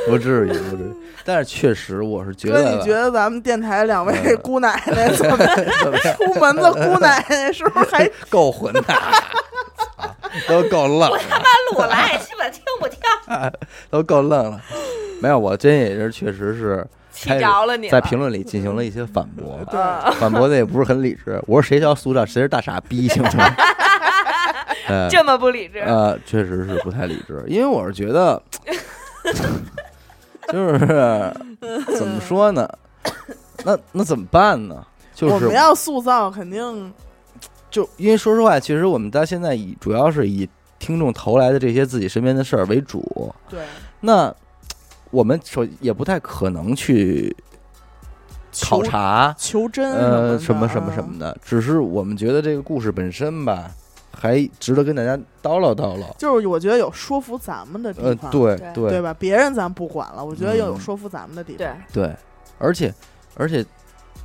[0.07, 0.95] 不至于，不至于。
[1.25, 5.37] 但是确实，我是觉，得吧，你觉得咱们电台两位嗯姑奶奶怎么
[5.83, 8.95] 怎么出门子姑奶奶是不是还 够混的，操
[10.49, 12.99] 都够愣我，他妈录来，基本听不听？
[13.91, 14.61] 都够愣了。
[15.21, 16.85] 没有，我真也是，确实是
[17.23, 21.41] 气开始着了你了在评论里进行了一些反驳，对嗯 反驳的也不是很理智。
[21.47, 23.41] 我说谁叫塑造，谁是大傻逼，行不行？
[24.89, 28.43] 呃这么不理智，呃，确实是不太理智，因为我是觉得，
[30.53, 31.35] 就是
[31.97, 32.68] 怎么说呢？
[33.64, 34.85] 那那怎么办呢？
[35.14, 36.93] 就是我们要塑造，肯定
[37.70, 40.49] 就因为说实话，其实我们到现在以主要是以
[40.79, 43.33] 听众投来的这些自己身边的事儿为主。
[43.49, 43.61] 对
[44.01, 44.35] 那
[45.13, 47.33] 我们首也不太可能去
[48.61, 53.71] 考察，求真呃，什什么什么什么的，只是我们觉得这个故事本身吧，
[54.11, 56.13] 还值得跟大家叨唠叨唠。
[56.19, 58.73] 就是我觉得有说服咱们的地呃，方，对对。
[58.75, 58.91] 对。
[58.91, 59.15] 对吧？
[59.19, 60.81] 别人咱不管了，我觉得又有嗯。
[60.81, 61.77] 说服咱们的地对方。
[61.93, 62.17] 对，
[62.59, 62.93] 而且
[63.37, 63.65] 而且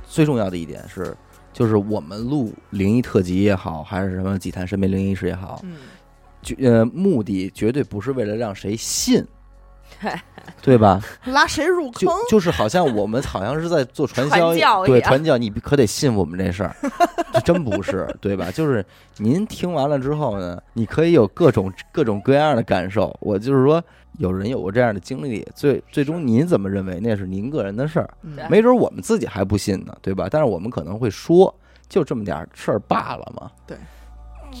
[0.06, 1.14] 最重要的一点是，
[1.52, 5.76] 就是我们录灵异特辑也好，还是什么几坛身边灵异事也好，嗯，
[6.42, 9.26] 绝呃目的绝对不是为了让谁信，
[10.62, 11.00] 对吧？
[11.26, 12.16] 拉谁入就坑？
[12.28, 16.74] 就是好像我们好像是在做传销，传教一样对传教，你可得信我们这事儿，
[17.32, 18.50] 这真不是，对吧？
[18.50, 18.84] 就是
[19.18, 23.14] 您听完了之后呢，你可以有各种各种各样的感受。
[23.20, 23.82] 我就是说，
[24.18, 28.10] 有人有过这样的经历，最最终您怎么认为那是您个人的事儿，
[28.48, 30.28] 没准我们自己还不信呢，对吧？
[30.30, 31.54] 但是我们可能会说，
[31.88, 33.50] 就这么点儿事儿罢了嘛。
[33.66, 33.76] 对，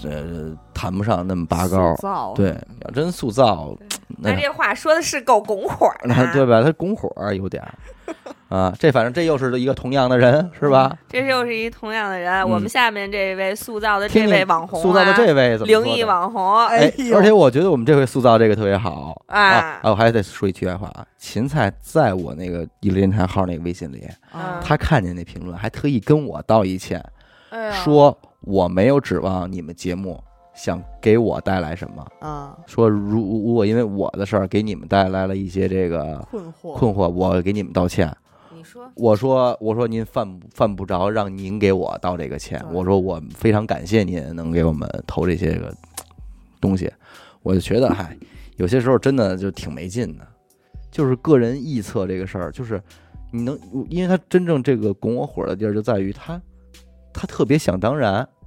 [0.02, 2.02] 这谈不上那么拔高塑。
[2.02, 3.76] 造对，要真塑造，
[4.18, 6.62] 那那这话说的是够拱火的啊，对吧？
[6.62, 7.74] 他拱火儿有点儿
[8.48, 10.96] 啊，这反正这又是一个同样的人，是吧？
[11.08, 12.32] 这又是一同样的人。
[12.32, 19.80] 嗯我们下面这位塑造的这位网红、啊，塑造的这位怎么灵异网红，哎而且我觉得我们这回塑造这个特别好啊啊！
[19.82, 27.04] 我还得说一题外话啊，芹菜在我那个一乐电台号那个微信里，啊他看见那评论，还特意跟我道一歉，
[27.50, 28.16] 哎说
[28.48, 30.18] 我没有指望你们节目
[30.54, 38.10] 想给我带来什么，啊，说如如果因为我的事儿给你们带来了一些这个困惑，困惑，我给你们道歉。
[38.56, 38.90] 你说。
[38.96, 45.72] 我说我说您犯犯不着让您给我道这个歉，我说我非常感谢您能给我们投这些个
[46.58, 46.90] 东西，
[47.42, 48.16] 我就觉得嗨，
[48.56, 50.26] 有些时候真的就挺没劲的，
[50.90, 52.82] 就是个人臆测这个事儿，就是
[53.30, 53.56] 你能，
[53.90, 56.40] 因为他真正这个拱我火的地儿就在于他
[57.12, 58.37] 他特别想当然，嗯，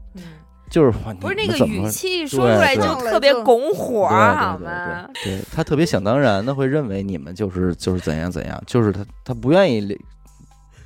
[0.71, 5.09] 就是不是那个语气说出来就特别拱火，对好对吗？
[5.23, 9.95] 对对他特别想当然的会认为你们就是就是怎样怎样，就是他他不愿意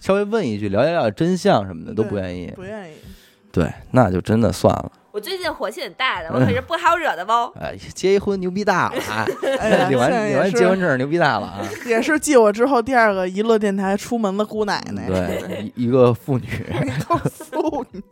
[0.01, 2.95] 稍微问一句了解了解真相什么的都不愿意，不愿意。
[3.51, 4.91] 对，那就真的算了。
[5.11, 7.31] 我最近火气很大的，我可是不好惹的不。
[7.57, 9.25] 哎，结一婚牛逼大了啊！
[9.87, 11.61] 领完领完结婚证牛逼大了啊！
[11.87, 16.45] 也是继我之后第二个娱乐电台出门的姑奶奶，对， 一一个妇女，
[17.29, 18.03] 妇女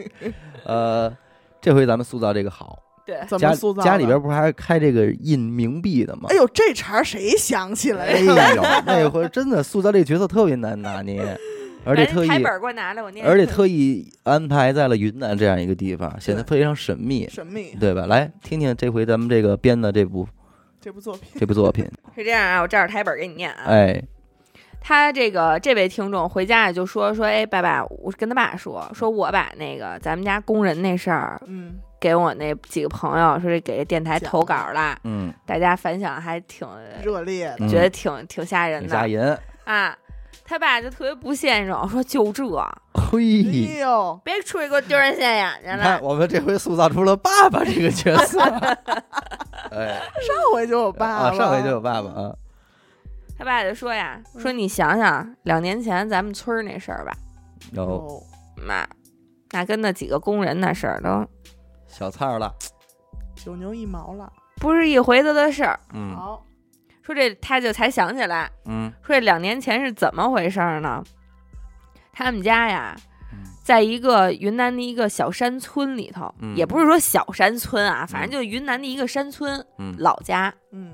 [0.64, 1.14] 呃，
[1.64, 3.86] 这回咱们塑造这个好，对，家怎么塑造的？
[3.86, 6.24] 家里边不是还开这个印冥币的吗？
[6.30, 8.56] 哎呦，这茬儿谁想起来哎的？
[8.56, 11.22] 呦，那回真的塑造这个角色特别难拿捏，
[11.86, 13.26] 而且特意台本给我拿来，我念。
[13.26, 18.06] 而且特意安排在了云南这样一个地方，显得非常神秘，神秘对吧？
[18.08, 20.28] 来听听这回咱们这个编的这部
[20.82, 23.64] 这部作品，这部作品，是这样啊，我照着台本给你念啊。
[23.68, 24.04] 哎，
[24.84, 36.68] 他这个这位听众回家也就说说，哎，爸爸，我跟他爸说，说我把那个咱们家工人那事儿嗯，给我那几个朋友说给电台投稿了，嗯，大家反响还挺，
[37.02, 39.98] 热烈的，嗯觉得挺挺吓人的吓人，啊。
[40.46, 42.44] 他爸就特别不现实，说就这，
[42.94, 43.66] 嘿。
[43.70, 45.98] 哎呦，别出去给我丢人现眼去了。
[46.02, 48.42] 我们这回塑造出了爸爸这个角色，
[49.72, 52.36] 哎，上回就有爸啊，爸，上回就有爸爸啊，
[53.44, 57.12] 他爸就说呀，说你想想两年前咱们村儿那事儿吧，
[57.74, 58.24] 有哦，
[58.66, 58.88] 那
[59.52, 61.28] 那跟那几个工人那事儿都
[61.86, 62.56] 小菜儿了，
[63.36, 64.32] 九牛一毛了。
[64.62, 65.78] 不是一回子的事儿。
[65.94, 66.46] 嗯好，
[67.02, 71.04] 说这他就才想起来，嗯说这两年前是怎么回事儿呢？
[72.14, 72.96] 他们家呀
[73.34, 80.54] 嗯，在一个云南的一个小山村里头，嗯也不是说小山村啊，反正就云南的一个山村、嗯老家。
[80.72, 80.94] 嗯，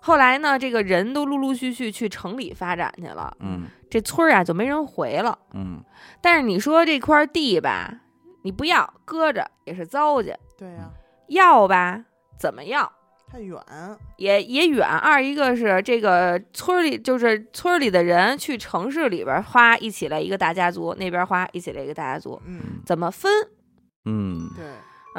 [0.00, 5.38] 后来呢，这个人都陆陆续续去城里发展去了，嗯这村儿啊就没人回了。
[5.54, 5.82] 嗯
[6.20, 8.00] 但是你说这块地吧，
[8.42, 10.90] 你不要搁着也是糟践，对呀，
[11.28, 12.04] 要吧
[12.38, 12.90] 怎么要？
[13.30, 13.60] 太远，
[14.16, 14.88] 也也远。
[14.88, 23.30] 二一个是这个村儿里，就是村儿里的人去城市里边儿花一起来一个大家族，那边儿花一起来一个大家族，嗯，怎么分
[24.06, 24.64] 嗯对，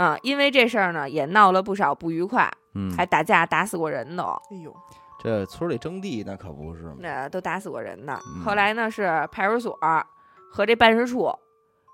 [0.03, 4.75] 啊、因为这事儿呢，也闹了不少不愉快，嗯，还打架打死过人都，哎呦，
[5.21, 8.17] 这村里征地那可不是嘛，那、都打死过人呢。
[8.25, 8.43] 嗯。
[8.43, 9.77] 后来呢，是派出所
[10.51, 11.30] 和这办事处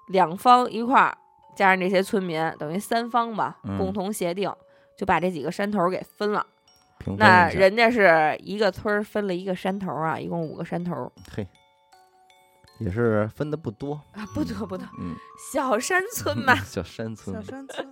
[0.09, 1.17] 两方一块儿，
[1.55, 3.77] 加上这些村民，等于三方吧，嗯。
[3.77, 4.53] 共同协定，
[4.97, 6.45] 就把这几个山头给分了。
[6.99, 7.59] 平分那一下。
[7.59, 11.11] 人家是一个村儿分了一个山头啊，一共五个山头。
[11.35, 11.45] 嘿，
[12.79, 15.15] 也是分的不多，啊，不多不多，嗯，
[15.51, 17.35] 小山村嘛， 小山村。
[17.35, 17.87] 小，山村，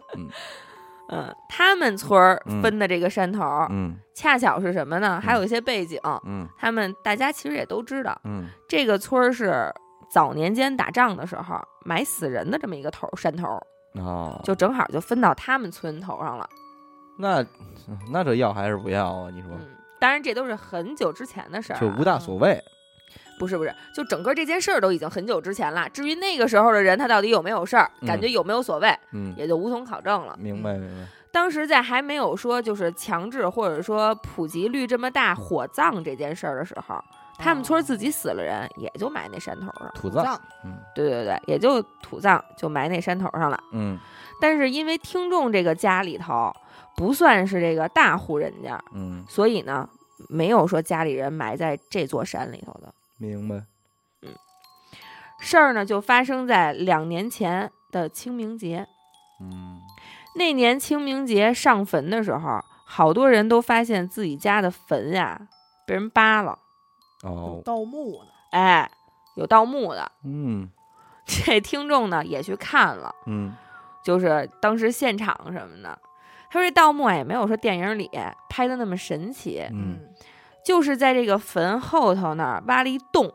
[1.09, 2.61] 嗯，他们村儿嗯。
[2.61, 3.95] 分的这个山头儿，嗯。
[4.15, 5.19] 恰巧是什么呢？
[5.19, 6.47] 还有一些背景，嗯。
[6.57, 8.45] 他们大家其实也都知道，嗯。
[8.67, 9.73] 这个村儿是
[10.09, 13.61] 早年间打仗的时候埋死人的这么一个头儿山头儿，
[14.01, 16.47] 哦，就正好就分到他们村头上了。
[17.17, 17.45] 那
[18.11, 19.29] 那这要还是不要啊？
[19.31, 19.51] 你说。
[19.53, 19.67] 嗯，
[19.99, 22.61] 当然这都是很久之前的事儿、啊，就无大所谓，
[23.39, 25.87] 不是不是，就整个这件事儿都已经很久之前了。
[25.89, 30.35] 至于那个时候的人他到底有没有事儿，嗯感觉有没有所谓，嗯，也就无从考证了。
[30.39, 37.03] 明白明白，当时在还没有说就是强制或者说普及率这么大火葬这件事儿的时候，
[37.37, 39.91] 他们村儿自己死了人，也就埋那山头上。
[39.95, 43.59] 土葬，葬，嗯对对对，也就土葬就埋那山头上了。
[43.71, 43.97] 嗯
[44.41, 46.53] 但是因为听众这个家里头
[46.97, 49.87] 不算是这个大户人家，嗯，所以呢，
[50.29, 52.93] 没有说家里人埋在这座山里头的
[53.23, 53.63] 明白，
[54.21, 54.29] 嗯
[55.39, 58.87] 事儿呢，就发生在两年前的清明节。
[59.41, 59.81] 嗯
[60.35, 65.39] 那年清明节上坟的时候，好多人都发现自己家的坟呀
[65.85, 66.57] 被人扒了，
[67.23, 68.89] 哦，盗墓的，哎，
[69.35, 70.11] 有盗墓的。
[70.23, 70.69] 嗯
[71.25, 73.55] 这听众呢也去看了，嗯
[74.03, 75.97] 就是当时现场什么的。
[76.49, 78.09] 他说这盗墓啊也没有说电影里
[78.49, 79.99] 拍的那么神奇，嗯，
[80.65, 83.33] 就是在这个坟后头那儿挖了一洞，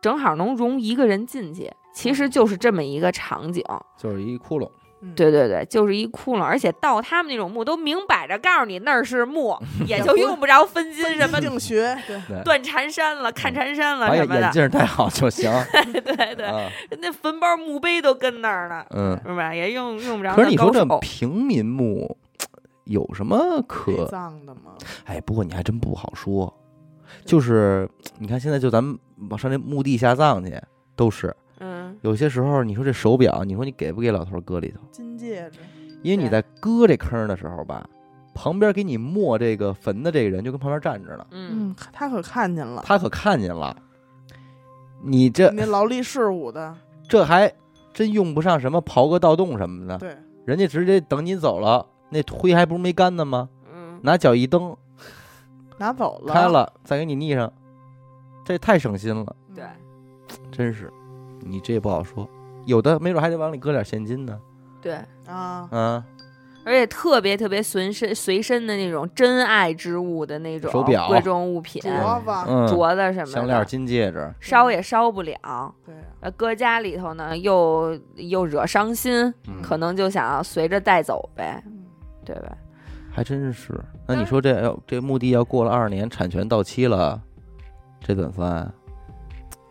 [0.00, 1.70] 正好能容一个人进去。
[1.92, 3.64] 其实就是这么一个场景，
[3.98, 4.70] 就是一窟窿，
[5.02, 9.58] 嗯，对对对，就是一窟窿，而且盗他们那种墓都明摆着告诉你那儿是墓，
[9.88, 15.50] 也就用不着分金什么定学，对，对，断缠山了、看缠山了什么的，镜戴好就行，
[16.04, 19.20] 对对那坟包墓碑都跟那儿呢，嗯。
[19.26, 19.52] 是吧？
[19.52, 20.86] 也用用不着可是你说这。
[21.00, 22.16] 平民墓
[22.84, 24.06] 有什么可？
[24.06, 24.72] 葬的吗，
[25.06, 26.52] 哎，不过你还真不好说，
[27.24, 27.88] 就是
[28.18, 28.98] 你看现在就咱们
[29.30, 30.60] 往上那墓地下葬去，
[30.96, 34.80] 都是嗯，有些时候你说这手表，你说你给不给老头儿搁里头？
[34.90, 35.58] 金戒指，
[36.02, 37.88] 因为你在搁这坑的时候吧，
[38.34, 43.76] 旁边给你没这个坟的这个人就跟旁边站着呢，嗯，嗯，他可看见了，他可看见了，
[45.02, 46.74] 你这那劳力士舞的，
[47.08, 47.52] 这还
[47.92, 53.50] 真用不上什么刨个盗洞什么的，对，人家直接等你走了，那灰还不是没干呢吗？
[53.74, 54.74] 嗯，拿脚一蹬
[55.80, 57.50] 拿走了，开，了，再给你腻上，
[58.44, 59.64] 这太省心了，对，
[60.52, 60.92] 真是，
[61.40, 62.28] 你这也不好说，
[62.66, 64.38] 有的没准还得往里搁点现金呢，
[64.82, 66.04] 对，啊，啊，
[66.66, 75.74] 而且特别特别随身随身的那种珍爱之物的那种手表贵重物品，镯子，嗯，镯子什么的，项链、金戒指，烧也烧不了。
[75.86, 81.86] 对，呃，搁家里头呢，又又惹伤心，嗯可能就想要随着带走呗，嗯
[82.22, 82.54] 对吧？
[83.12, 83.78] 还真是。
[84.06, 87.20] 那你说这要这墓地要过了二十年，产权到期了，
[88.00, 88.72] 这怎么算？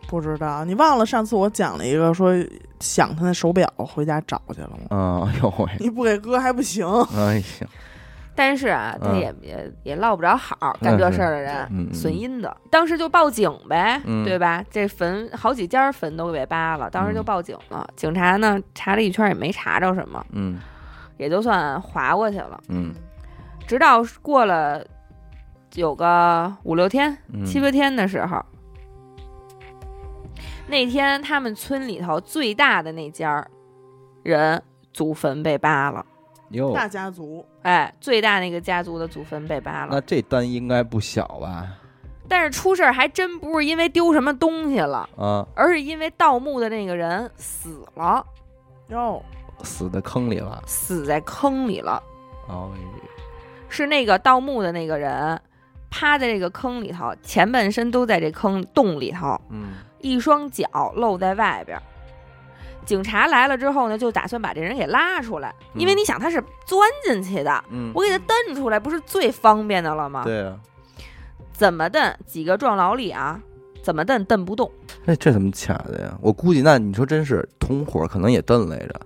[0.08, 2.34] 不知道，你忘了上次我讲了一个说
[2.80, 4.86] 想他那手表回家找去了吗？
[4.90, 6.84] 嗯，哎呦喂，你不给哥还不行，
[7.14, 7.68] 哎呀，
[8.34, 12.56] 但是啊，他嗯也也也落不着好，干这事儿的人损阴的。
[12.70, 14.64] 当时就报警呗，嗯对吧？
[14.68, 17.88] 这坟好几家坟都给扒了，当时就嗯报警了。
[17.94, 20.58] 警察呢查了一圈也没查着什么，嗯
[21.18, 22.60] 也就算划过去了。
[22.68, 22.92] 嗯
[23.70, 24.84] 直到过了
[25.76, 28.44] 有个五六天、嗯，七八天的时候，
[30.66, 33.48] 那天他们村里头最大的那家儿
[34.24, 34.60] 人
[34.92, 36.04] 祖坟被扒了。
[36.48, 41.68] 哟，大家族，哎，最大那个家族的祖坟被扒了，那这单应该不小吧？
[42.26, 48.26] 但是出事儿还真不是因为丢什么东西了，啊，而是因为盗墓的那个人死了，
[48.88, 49.22] 哟，
[49.62, 50.60] 死在坑里了。
[50.66, 52.02] 死在坑里了。
[52.48, 52.72] 哦，
[53.70, 55.40] 是那个盗墓的那个人
[55.88, 61.82] 趴在这个坑里头，前半身都在这坑洞里头，嗯一双脚露在外边儿。
[62.86, 70.24] 警察来了之后呢，就打算把这人给拉出来，因为嗯你想他是钻进去的，嗯，我给他蹬出来，不是最方便的了吗？
[70.24, 70.58] 对啊，
[71.52, 72.14] 怎么蹬？
[72.26, 73.40] 几个壮劳力啊，
[73.82, 74.70] 怎么蹬蹬不动？
[75.06, 76.18] 哎，这怎么卡的呀？
[76.20, 79.00] 我估计那你说真是同伙，可能也蹬来着，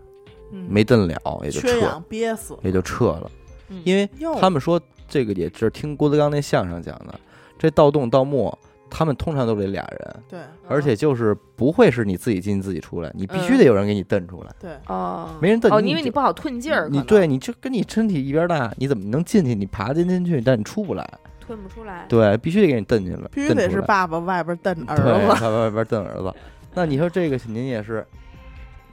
[0.52, 3.30] 嗯没蹬了，也就撤，缺氧憋死，也就撤了。
[3.68, 4.08] 嗯因为
[4.40, 7.18] 他们说这个也是听郭德纲那相声讲的，
[7.58, 8.56] 这盗洞盗墓，
[8.90, 14.50] 他们通常都得俩人，对而且就是不会是你自己进自己出来，你必须嗯得有人给你蹬出来。
[14.60, 19.54] 对，哦，没人蹬哦，你因为你不好吞劲儿，你对，你就跟你身体一边大，你怎么能进去？
[19.54, 21.08] 你爬进进去，但你出不来。
[21.40, 22.06] 吞不出来。
[22.08, 26.32] 对，必须得给你蹬进来，必须得是爸爸外边蹬儿子，爸爸外边蹬儿子。
[26.72, 28.06] 那你说这个您也是，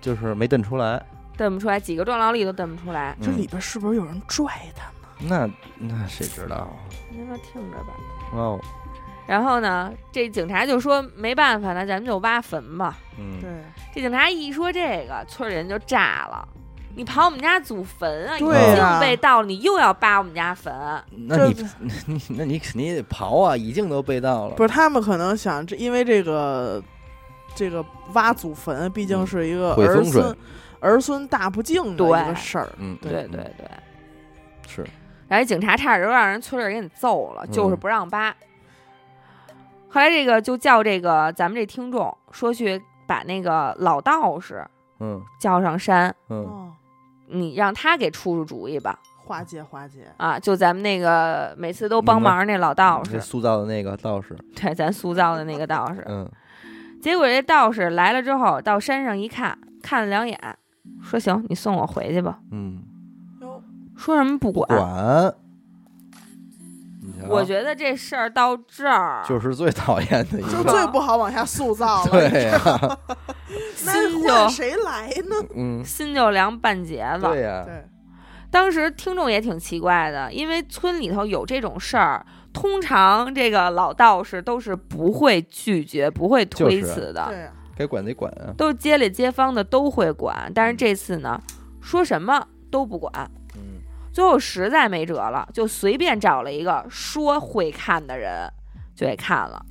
[0.01, 1.01] 就是没蹬出来。
[1.41, 3.17] 蹬不出来，几个壮劳力都蹬不出来。
[3.19, 4.85] 这嗯里边是不是有人拽他
[5.25, 5.49] 呢？
[5.79, 6.69] 那那谁知道啊？
[7.09, 7.93] 您说听着吧。
[8.33, 8.59] 哦，
[9.25, 12.95] 然后呢，这警察就说没办法，那咱们就挖坟吧。
[13.17, 13.49] 嗯，对
[13.91, 16.47] 这警察一说这个，村里人就炸了。
[16.93, 18.35] 你刨我们家祖坟啊！
[18.37, 20.71] 已对经被盗了，你又要扒我们家坟，
[21.25, 21.65] 那你这
[22.05, 24.55] 你那你肯定也得刨啊，已经都被盗了。
[24.55, 26.83] 不是他们可能想，这因为这个
[27.55, 27.83] 这个
[28.13, 30.37] 挖祖坟，毕竟是一个儿孙
[30.82, 32.69] 儿孙大不敬的对一个事儿。
[32.77, 33.67] 嗯，对对对。
[34.67, 34.86] 是，
[35.27, 38.36] 然后警察差点就让人村里人给揍了，就是嗯不让扒。
[39.89, 44.65] 后来这个就叫这个咱们这听众说去把那个老道士
[44.99, 46.71] 嗯叫上山，嗯哦，
[47.27, 48.97] 你让他给出出主意吧。
[49.23, 56.03] 化解化解，啊，就咱们那个每次都帮忙那老道士，这塑造的那个道士，对，咱塑造的那个道士。
[56.07, 56.29] 嗯
[57.01, 60.38] 结果这道士来了之后，到山上一看，看了两眼，
[61.01, 62.39] 说：“行，你送我回去吧。
[62.51, 62.81] 嗯，，”
[63.95, 64.67] 说什么不管？
[64.67, 65.33] 管。
[67.29, 72.11] 我觉得这事儿到这儿，就是最讨厌的一就，最不好往下塑造了。
[72.11, 72.59] 对呀，
[73.85, 75.35] 那心就换谁来呢？
[75.55, 77.27] 嗯，心就凉半截子。
[77.27, 77.85] 对呀，对，
[78.49, 87.51] 当时听众也挺奇怪的，因为村里头有这种事儿，通常这个老道士都是不会拒绝、不会推辞的，对呀，
[87.82, 90.51] 该管得管啊，都是街里街坊的都会管。
[90.53, 91.41] 但是这次呢，
[91.82, 93.11] 说什么都不管。
[93.55, 93.82] 嗯
[94.13, 98.51] 最后实在没辙了，就随便找了一个说会看的人，
[98.93, 99.65] 就给看了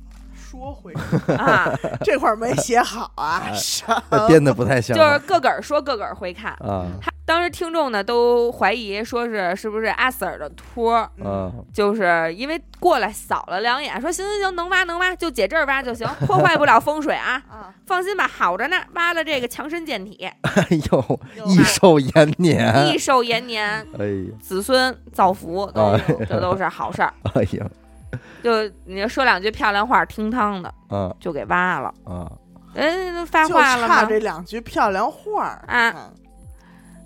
[0.51, 0.93] 说回。
[1.37, 1.71] 啊，
[2.03, 3.41] 这块儿没写好啊，
[4.27, 6.51] 编的不太像就是个个儿说个个儿会看。
[6.59, 6.85] 啊。
[7.01, 11.25] 他当时听众呢都怀疑说是是不是阿 Sir 的托儿，嗯。
[11.25, 23.65] 啊，就是因为过来扫了两眼，说行行行，能挖能挖，就解这儿挖就行，破坏不了风水啊，啊，放心吧，好着呢，挖了这个强身健体，哎呦，益寿延年，益寿延年，
[23.97, 27.13] 哎呀，子孙造福，都哎这都是好事儿。
[27.35, 27.65] 哎呀，
[28.43, 28.51] 就
[28.85, 31.93] 你说两句漂亮话，听汤的嗯就给挖了。
[32.05, 32.29] 嗯，
[32.73, 33.95] 人都发就话了吗？
[34.01, 36.13] 差这两句漂亮话儿啊嗯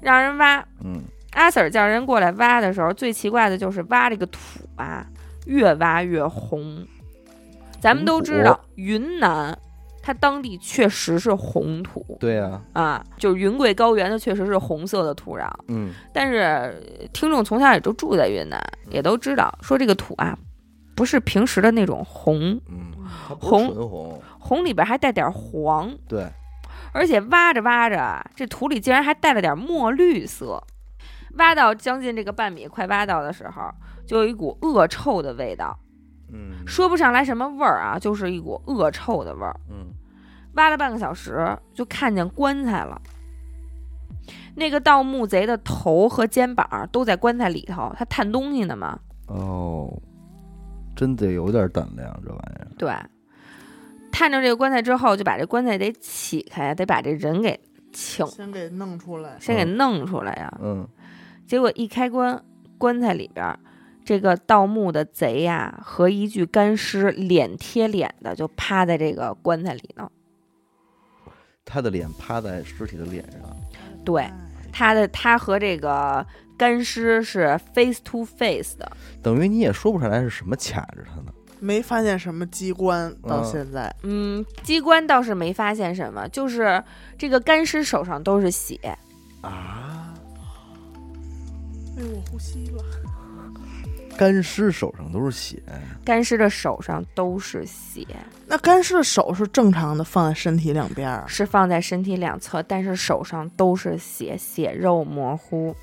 [0.02, 0.58] 让人挖。
[0.84, 1.02] 嗯
[1.34, 4.40] 阿 Sir 叫人过来挖的时候，最奇怪的就是挖这个土
[4.78, 5.06] 啊，
[5.46, 6.86] 越挖越红。
[7.82, 9.58] 咱们都知道，云南
[10.02, 15.50] 它当地确实是红土对呀，啊，就是云贵高原，它确实是红色的土壤。
[15.68, 16.72] 嗯但是呃
[17.12, 18.58] 听众从小也都住在云南，
[18.90, 20.38] 也都知道说这个土啊，
[20.96, 22.94] 不是平时的那种红，嗯，
[23.40, 26.26] 红纯红，红里边还带点黄，对，
[26.94, 30.64] 而且挖着挖着，这土里竟然还带了点墨绿色。
[31.38, 33.70] 挖到将近这个半米，快挖到的时候，
[34.08, 35.78] 就有一股恶臭的味道，
[36.32, 39.60] 嗯说不上来什么味儿啊，就是一股恶臭的味儿。
[39.70, 39.94] 嗯
[40.54, 43.02] 挖了半个小时，就看见棺材了。
[44.56, 48.98] 那个盗墓贼的头和肩膀都在棺材里头，他探东西呢嘛。
[49.28, 49.92] 哦，
[50.96, 52.94] 真得有点胆量，这玩意儿，对，
[54.12, 57.60] 探着这个棺材之后，就把这棺材得起开，得把这人给
[57.92, 60.58] 请，先给弄出来，先给弄出来呀。
[60.62, 60.88] 嗯
[61.48, 62.44] 结果一开棺，
[62.78, 63.60] 棺材里边儿，
[64.04, 70.10] 这个盗墓的贼呀、和一具干尸脸贴脸的就趴在这个棺材里呢。
[71.64, 73.42] 他的脸趴在尸体的脸上，
[74.04, 74.34] 对，哎
[74.72, 76.26] 他的他和这个
[76.58, 78.92] 干尸是 face to face 的。
[79.22, 86.84] 等于你也说不上来是什么卡着他呢，没发现什么机关，到嗯现在，嗯，机关倒是没发现什么，就是
[87.18, 88.78] 这个干尸手上都是血。
[89.42, 90.14] 啊，
[91.98, 92.84] 哎呦，我呼吸了，
[94.18, 95.62] 干尸手上都是血，
[96.04, 98.06] 干尸的手上都是血，
[98.48, 105.76] 那干尸的手是正常的放在身体两边儿，是放在身体两侧，但是手上都是血，血肉模糊。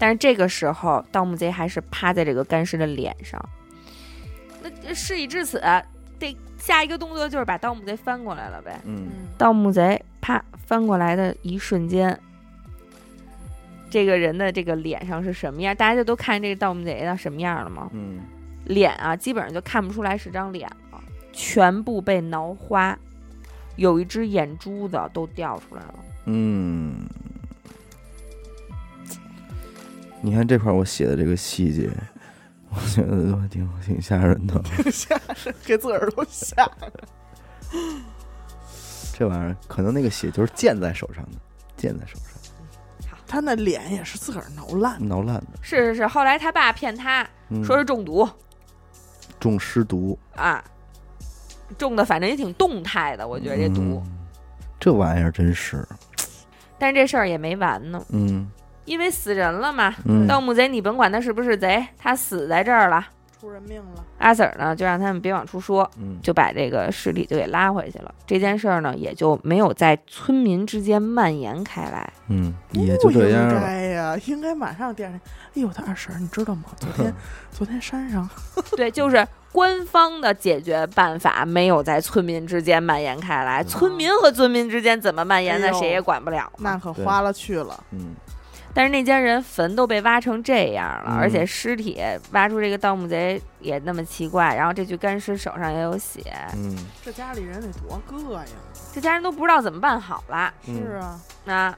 [0.00, 3.38] 但是这个时候，盗墓贼还是趴在这个干尸的脸上。
[4.82, 5.60] 那事已至此，
[6.18, 8.80] 得下一个动作就是把盗墓贼翻过来了呗。
[8.84, 12.18] 嗯嗯，盗墓贼啪翻过来的一瞬间，
[13.90, 15.76] 这个人的这个脸上是什么样？
[15.76, 17.90] 大家就都看这个盗墓贼的什么样了吗？
[17.92, 18.20] 嗯，
[18.64, 22.98] 脸啊，基本上就看不出来是张脸了，全部被挠花，
[23.76, 25.94] 有一只眼珠子都掉出来了。
[26.26, 27.06] 嗯，
[30.20, 31.90] 你看这块儿我写的这个细节，
[32.68, 34.58] 我觉得都挺挺吓人的。
[34.60, 35.14] 挺吓
[35.44, 36.92] 人，给自个儿都吓着。
[39.14, 41.38] 这玩意儿可能那个血就是溅在手上的，
[41.76, 48.28] 溅在手上，他那脸也是自个儿挠烂，挠烂的，是是是，后来他爸骗他嗯、说是中毒、
[49.38, 50.18] 中尸毒。
[50.36, 50.62] 啊，
[51.76, 54.02] 中的反正也挺动态的，我觉得这毒。
[54.06, 54.16] 嗯
[54.78, 55.86] 这玩意儿真是，
[56.78, 58.50] 但是这事儿也没完呢，嗯
[58.90, 59.94] 因为死人了嘛。
[60.04, 63.06] 嗯，盗墓贼，你甭管他是不是贼，他死在这儿了，
[63.40, 64.04] 出人命了。
[64.18, 68.12] 阿 Sir 呢就让他们别往出说，嗯就把这个尸体就给拉回去了。
[68.26, 72.12] 这件事儿呢也就没有在村民之间蔓延开来。
[72.28, 73.60] 嗯，也就这样不应了。
[73.62, 75.20] 该呀，应该马上第二天。
[75.54, 76.64] 哎呦，他二婶儿，你知道吗？
[76.76, 77.14] 昨天
[77.52, 78.28] 昨天山上
[78.76, 87.82] 对，就是官方的解决办法没有在村民之间蔓延开来，村民和村民之间怎么蔓延，那谁也管不了那可花了去了。
[87.92, 88.14] 嗯
[88.72, 92.00] 但是那家人坟都被挖成这样了，嗯而且尸体
[92.32, 96.22] 挖出这个盗墓贼也那么奇怪，然后这具干尸手上也有血，
[96.54, 98.52] 嗯这家里人得多膈应！
[98.92, 100.52] 这家人都不知道怎么办好了。
[100.66, 101.74] 嗯是啊，那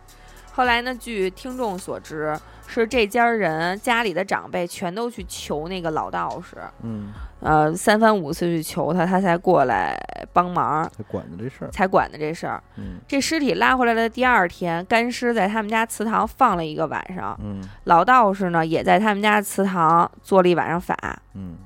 [0.55, 0.95] 后来呢？
[0.95, 2.39] 据听众所知，
[2.81, 9.95] 是这家人家里的长辈全都去求那个老道士，嗯，呃，三番五次去求他，他才过来
[10.33, 11.71] 帮忙，才管的这事儿。
[11.71, 12.63] 才管的这事儿。
[12.77, 20.97] 嗯这尸体拉回来的第二天，干尸在他们家祠堂放了一个晚上，嗯老道士呢也在他们家祠堂做了一晚上法。
[21.35, 21.57] 嗯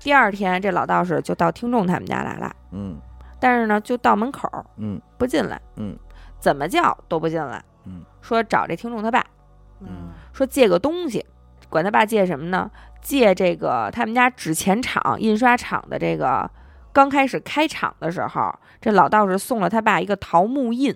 [0.00, 2.96] 第二天，这老道士就到听众他们家来了，嗯
[3.38, 5.94] 但是呢，就到门口嗯不进来，嗯
[6.40, 7.62] 怎么叫都不进来。
[7.84, 9.24] 嗯，说找这听众他爸，
[9.80, 11.24] 嗯，说借个东西，
[11.70, 12.70] 管他爸借什么呢？
[13.00, 16.48] 借这个他们家纸钱厂、印刷厂的这个
[16.92, 20.94] 刚开始开厂的时候，这老道士送了他爸一个桃木印。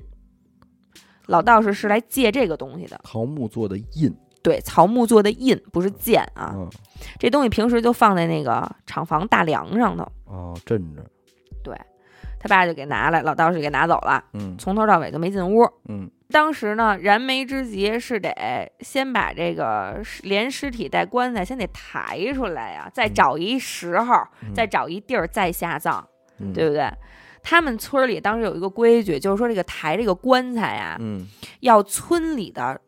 [1.26, 6.52] 老道士是来借这个东西的，桃木做的印对，桃木做的印，不是剑啊。
[6.56, 6.68] 嗯
[7.18, 11.02] 这东西平时就放在那个厂房大梁上头，哦镇着。
[11.62, 11.74] 对
[12.40, 15.62] 他爸就给拿来，老道士给拿走了，嗯从头到尾就没进屋。
[15.88, 18.32] 嗯当时呢，燃眉之急是得
[18.80, 26.06] 先把这个连尸体带棺材先得抬出来呀、再嗯找一时候，嗯再找一地儿再下葬，
[26.38, 26.88] 嗯对不对？
[27.42, 31.26] 他们村里当时有一个规矩，就是说这个抬这个棺材呀、嗯
[31.60, 32.80] 要村里的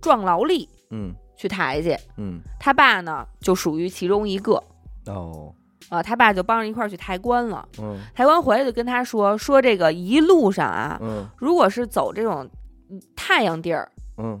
[0.00, 1.96] 壮劳力嗯去抬去。
[2.18, 4.62] 嗯他爸呢，就属于其中一个。
[5.06, 5.54] 哦
[5.88, 7.66] 啊，他爸就帮着一块儿去抬棺了。
[7.80, 12.48] 嗯抬棺回来就跟他说说这个一路上啊，嗯如果是走这种
[12.90, 14.40] 嗯太阳地儿，嗯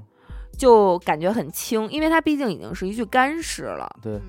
[0.58, 3.88] 就感觉很轻，因为它毕竟已经是一具干尸了。
[4.02, 4.20] 对嗯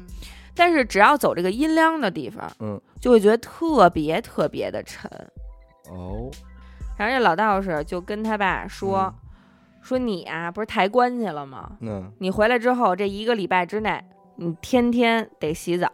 [0.59, 5.09] 但是只要走这个阴凉的地方，嗯就会觉得特别特别的沉。
[5.91, 6.30] 哦
[6.97, 9.30] 然后这老道士就跟他爸说：“嗯
[9.84, 11.72] 说你啊，不是抬棺去了吗？
[11.82, 14.03] 嗯你回来之后这一个礼拜之内，
[14.36, 15.89] 你天天得洗澡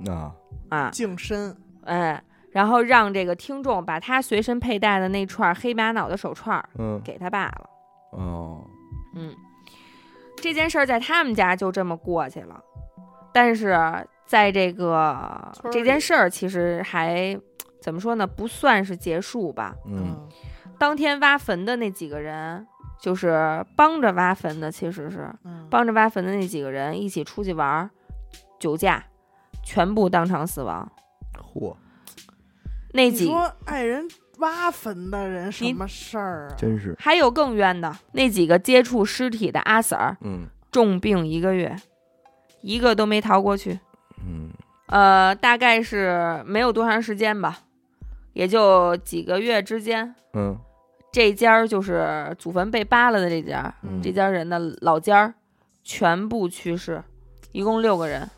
[0.00, 0.30] 那
[0.68, 7.70] 啊，净身，哎，然后让这个听众把他随身佩戴的那串黑玛瑙的手串嗯给他爸了。
[8.12, 8.64] 哦
[9.14, 9.34] 嗯，
[10.36, 12.60] 这件事儿在他们家就这么过去了，
[13.32, 13.78] 但是
[14.26, 17.38] 在这个这件事儿其实还
[17.80, 18.26] 怎么说呢？
[18.26, 19.74] 不算是结束吧。
[19.86, 20.28] 嗯
[20.78, 22.64] 当天挖坟的那几个人，
[23.00, 27.90] 就是帮着挖坟的，其实是嗯，帮着挖坟的那几个人一起出去玩儿，
[28.60, 29.04] 酒驾，
[29.68, 30.90] 全部当场死亡。
[31.54, 31.76] 嚯
[32.94, 34.08] 那几说爱人
[34.38, 36.54] 挖坟的人什么事儿啊？
[36.56, 41.76] 真是还有更冤的，那几个接触尸体的阿 Sir 嗯重病一个月，
[42.62, 43.78] 一个都没逃过去。
[44.26, 44.48] 嗯
[44.86, 47.58] 呃，大概是没有多长时间吧，
[48.32, 50.14] 也就几个月之间。
[50.32, 50.58] 嗯
[51.12, 55.34] 这家儿就是祖坟被扒了的这家，嗯这家人的老家儿
[55.84, 57.04] 全部去世，
[57.52, 58.30] 一共六个人。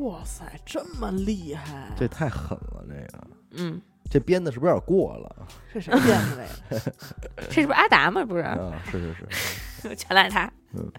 [0.00, 1.88] 哇塞，这么厉害！
[1.96, 3.26] 这太狠了这个。
[3.52, 3.80] 嗯，
[4.10, 5.36] 这编的是不是有点过了？
[5.72, 6.92] 这谁编的这个？
[7.48, 8.24] 这 是不是阿达吗？
[8.24, 9.94] 不是，啊是是是。
[9.96, 10.50] 全赖他。
[10.74, 10.92] 嗯。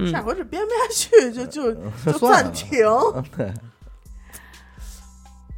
[0.00, 0.10] 嗯。
[0.10, 1.92] 下回是编不下去就就嗯。
[2.06, 2.78] 就暂停。
[3.36, 3.52] 对。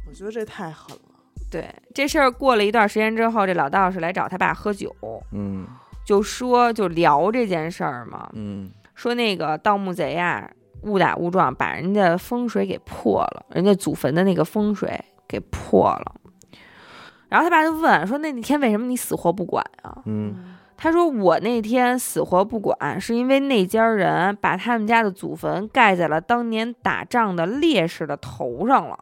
[0.07, 1.01] 我觉得这太狠了。
[1.49, 4.95] 对这事儿过了一段时间之后，这老道士来找他爸喝酒，
[5.31, 5.67] 嗯。
[6.05, 8.71] 就说就聊这件事儿嘛，嗯。
[8.95, 10.49] 说那个盗墓贼啊，
[10.83, 16.15] 误打误撞把人家风水给破了，人家祖坟的那个风水给破了。
[17.29, 28.99] 然后他爸就问说：“那那天为什么你死活不管啊嗯？”他说：“我那天死活不管，是因为那家人把他们家的祖坟盖在了当年打仗的烈士的头上了。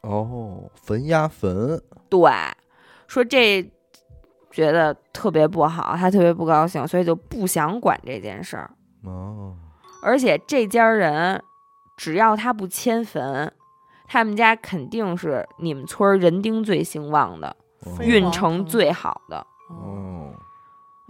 [0.00, 2.32] 哦坟压坟对，
[3.06, 3.62] 说这
[4.50, 8.70] 觉得特别不好，他特别不高兴，所以就不想管这件事儿。
[9.04, 9.54] 哦
[10.02, 11.42] 而且这家人
[11.96, 13.52] 只要他不迁坟，
[14.06, 17.56] 他们家肯定是你们村儿人丁最兴旺的，
[18.00, 19.38] 运程最好的。
[19.70, 20.34] 哦，哦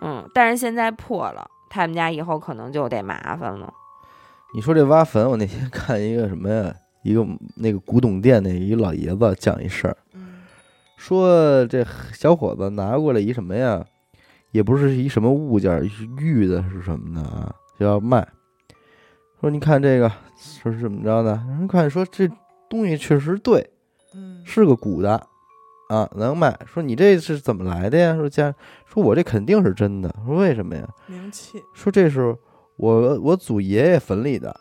[0.03, 3.73] 嗯，但是现在破了，他们家以后可能就得麻烦了。
[4.55, 6.75] 你说这挖坟，我那天看一个什么呀？
[7.03, 7.27] 一个
[7.57, 10.43] 那个古董店那一老爷子讲一事儿，嗯
[10.97, 13.85] 说这小伙子拿过来一什么呀？
[14.53, 17.53] 也不是一什么物件，是玉的是什么的啊？
[17.77, 18.25] 就要卖。
[19.43, 21.33] 说你看这个说是怎么着的？
[21.49, 22.31] 人看说这
[22.71, 23.69] 东西确实对，
[24.15, 25.21] 嗯是个古的
[25.89, 26.57] 啊，能卖。
[26.65, 28.15] 说你这是怎么来的呀？
[28.15, 28.55] 说家
[28.87, 30.15] 说我这肯定是真的。
[30.25, 30.89] 说为什么呀？
[31.09, 32.37] 名气，说这是
[32.77, 34.55] 我我祖爷爷坟里的。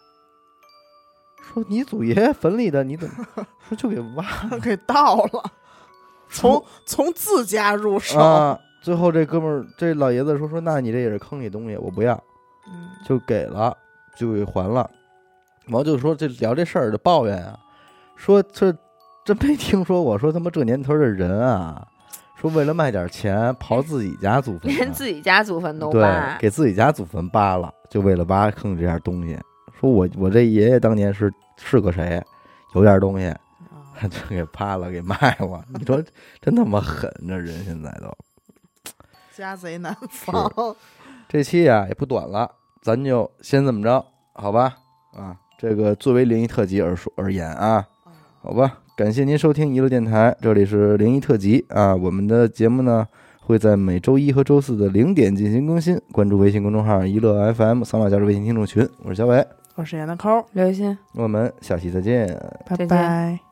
[1.53, 3.27] 说你祖爷爷坟里的，你怎么
[3.69, 5.43] 说就给挖了 给盗了，
[6.27, 8.59] 从从自家入手，啊？
[8.81, 12.15] 最后这哥们儿这老爷子说说，那你这也是坑里东西，我不要，
[12.67, 13.77] 嗯就给了，
[14.15, 14.89] 就给还了。
[15.65, 17.57] 然后就说这聊这事儿的抱怨啊，
[18.15, 18.75] 说这
[19.23, 21.87] 真没听说过，说他妈这年头的人啊，
[22.35, 29.39] 说为了卖点钱刨自己家祖坟啊，连自己家祖坟都对扒，给自己家祖坟扒了，就为了挖坑这点东西。
[29.79, 32.21] 说我我这爷爷当年是是个谁，
[32.73, 33.37] 有点东西，啊
[34.09, 35.63] 就给扒了，给卖了。
[35.73, 36.03] 你说
[36.41, 38.11] 真他妈狠，这人现在都。
[39.35, 40.51] 家贼难防，
[41.29, 42.51] 这期呀、也不短了，
[42.81, 44.03] 咱就先这么着，
[44.33, 44.75] 好吧？
[45.15, 47.85] 啊，这个作为灵异特辑而说而言啊，
[48.41, 48.79] 好吧。
[48.97, 51.95] 感谢您收听娱乐电台，这里是灵异特辑啊。
[51.95, 53.07] 我们的节目呢
[53.39, 55.99] 会在每周一和周四的零点进行更新。
[56.11, 58.87] 关注微信公众号“娱乐 FM”，扫码加入微信听众群。
[59.03, 60.97] 我是小伟，我是闫大抠，刘鑫。
[61.13, 62.27] 我们下期再见。
[62.65, 63.50] 拜再见拜。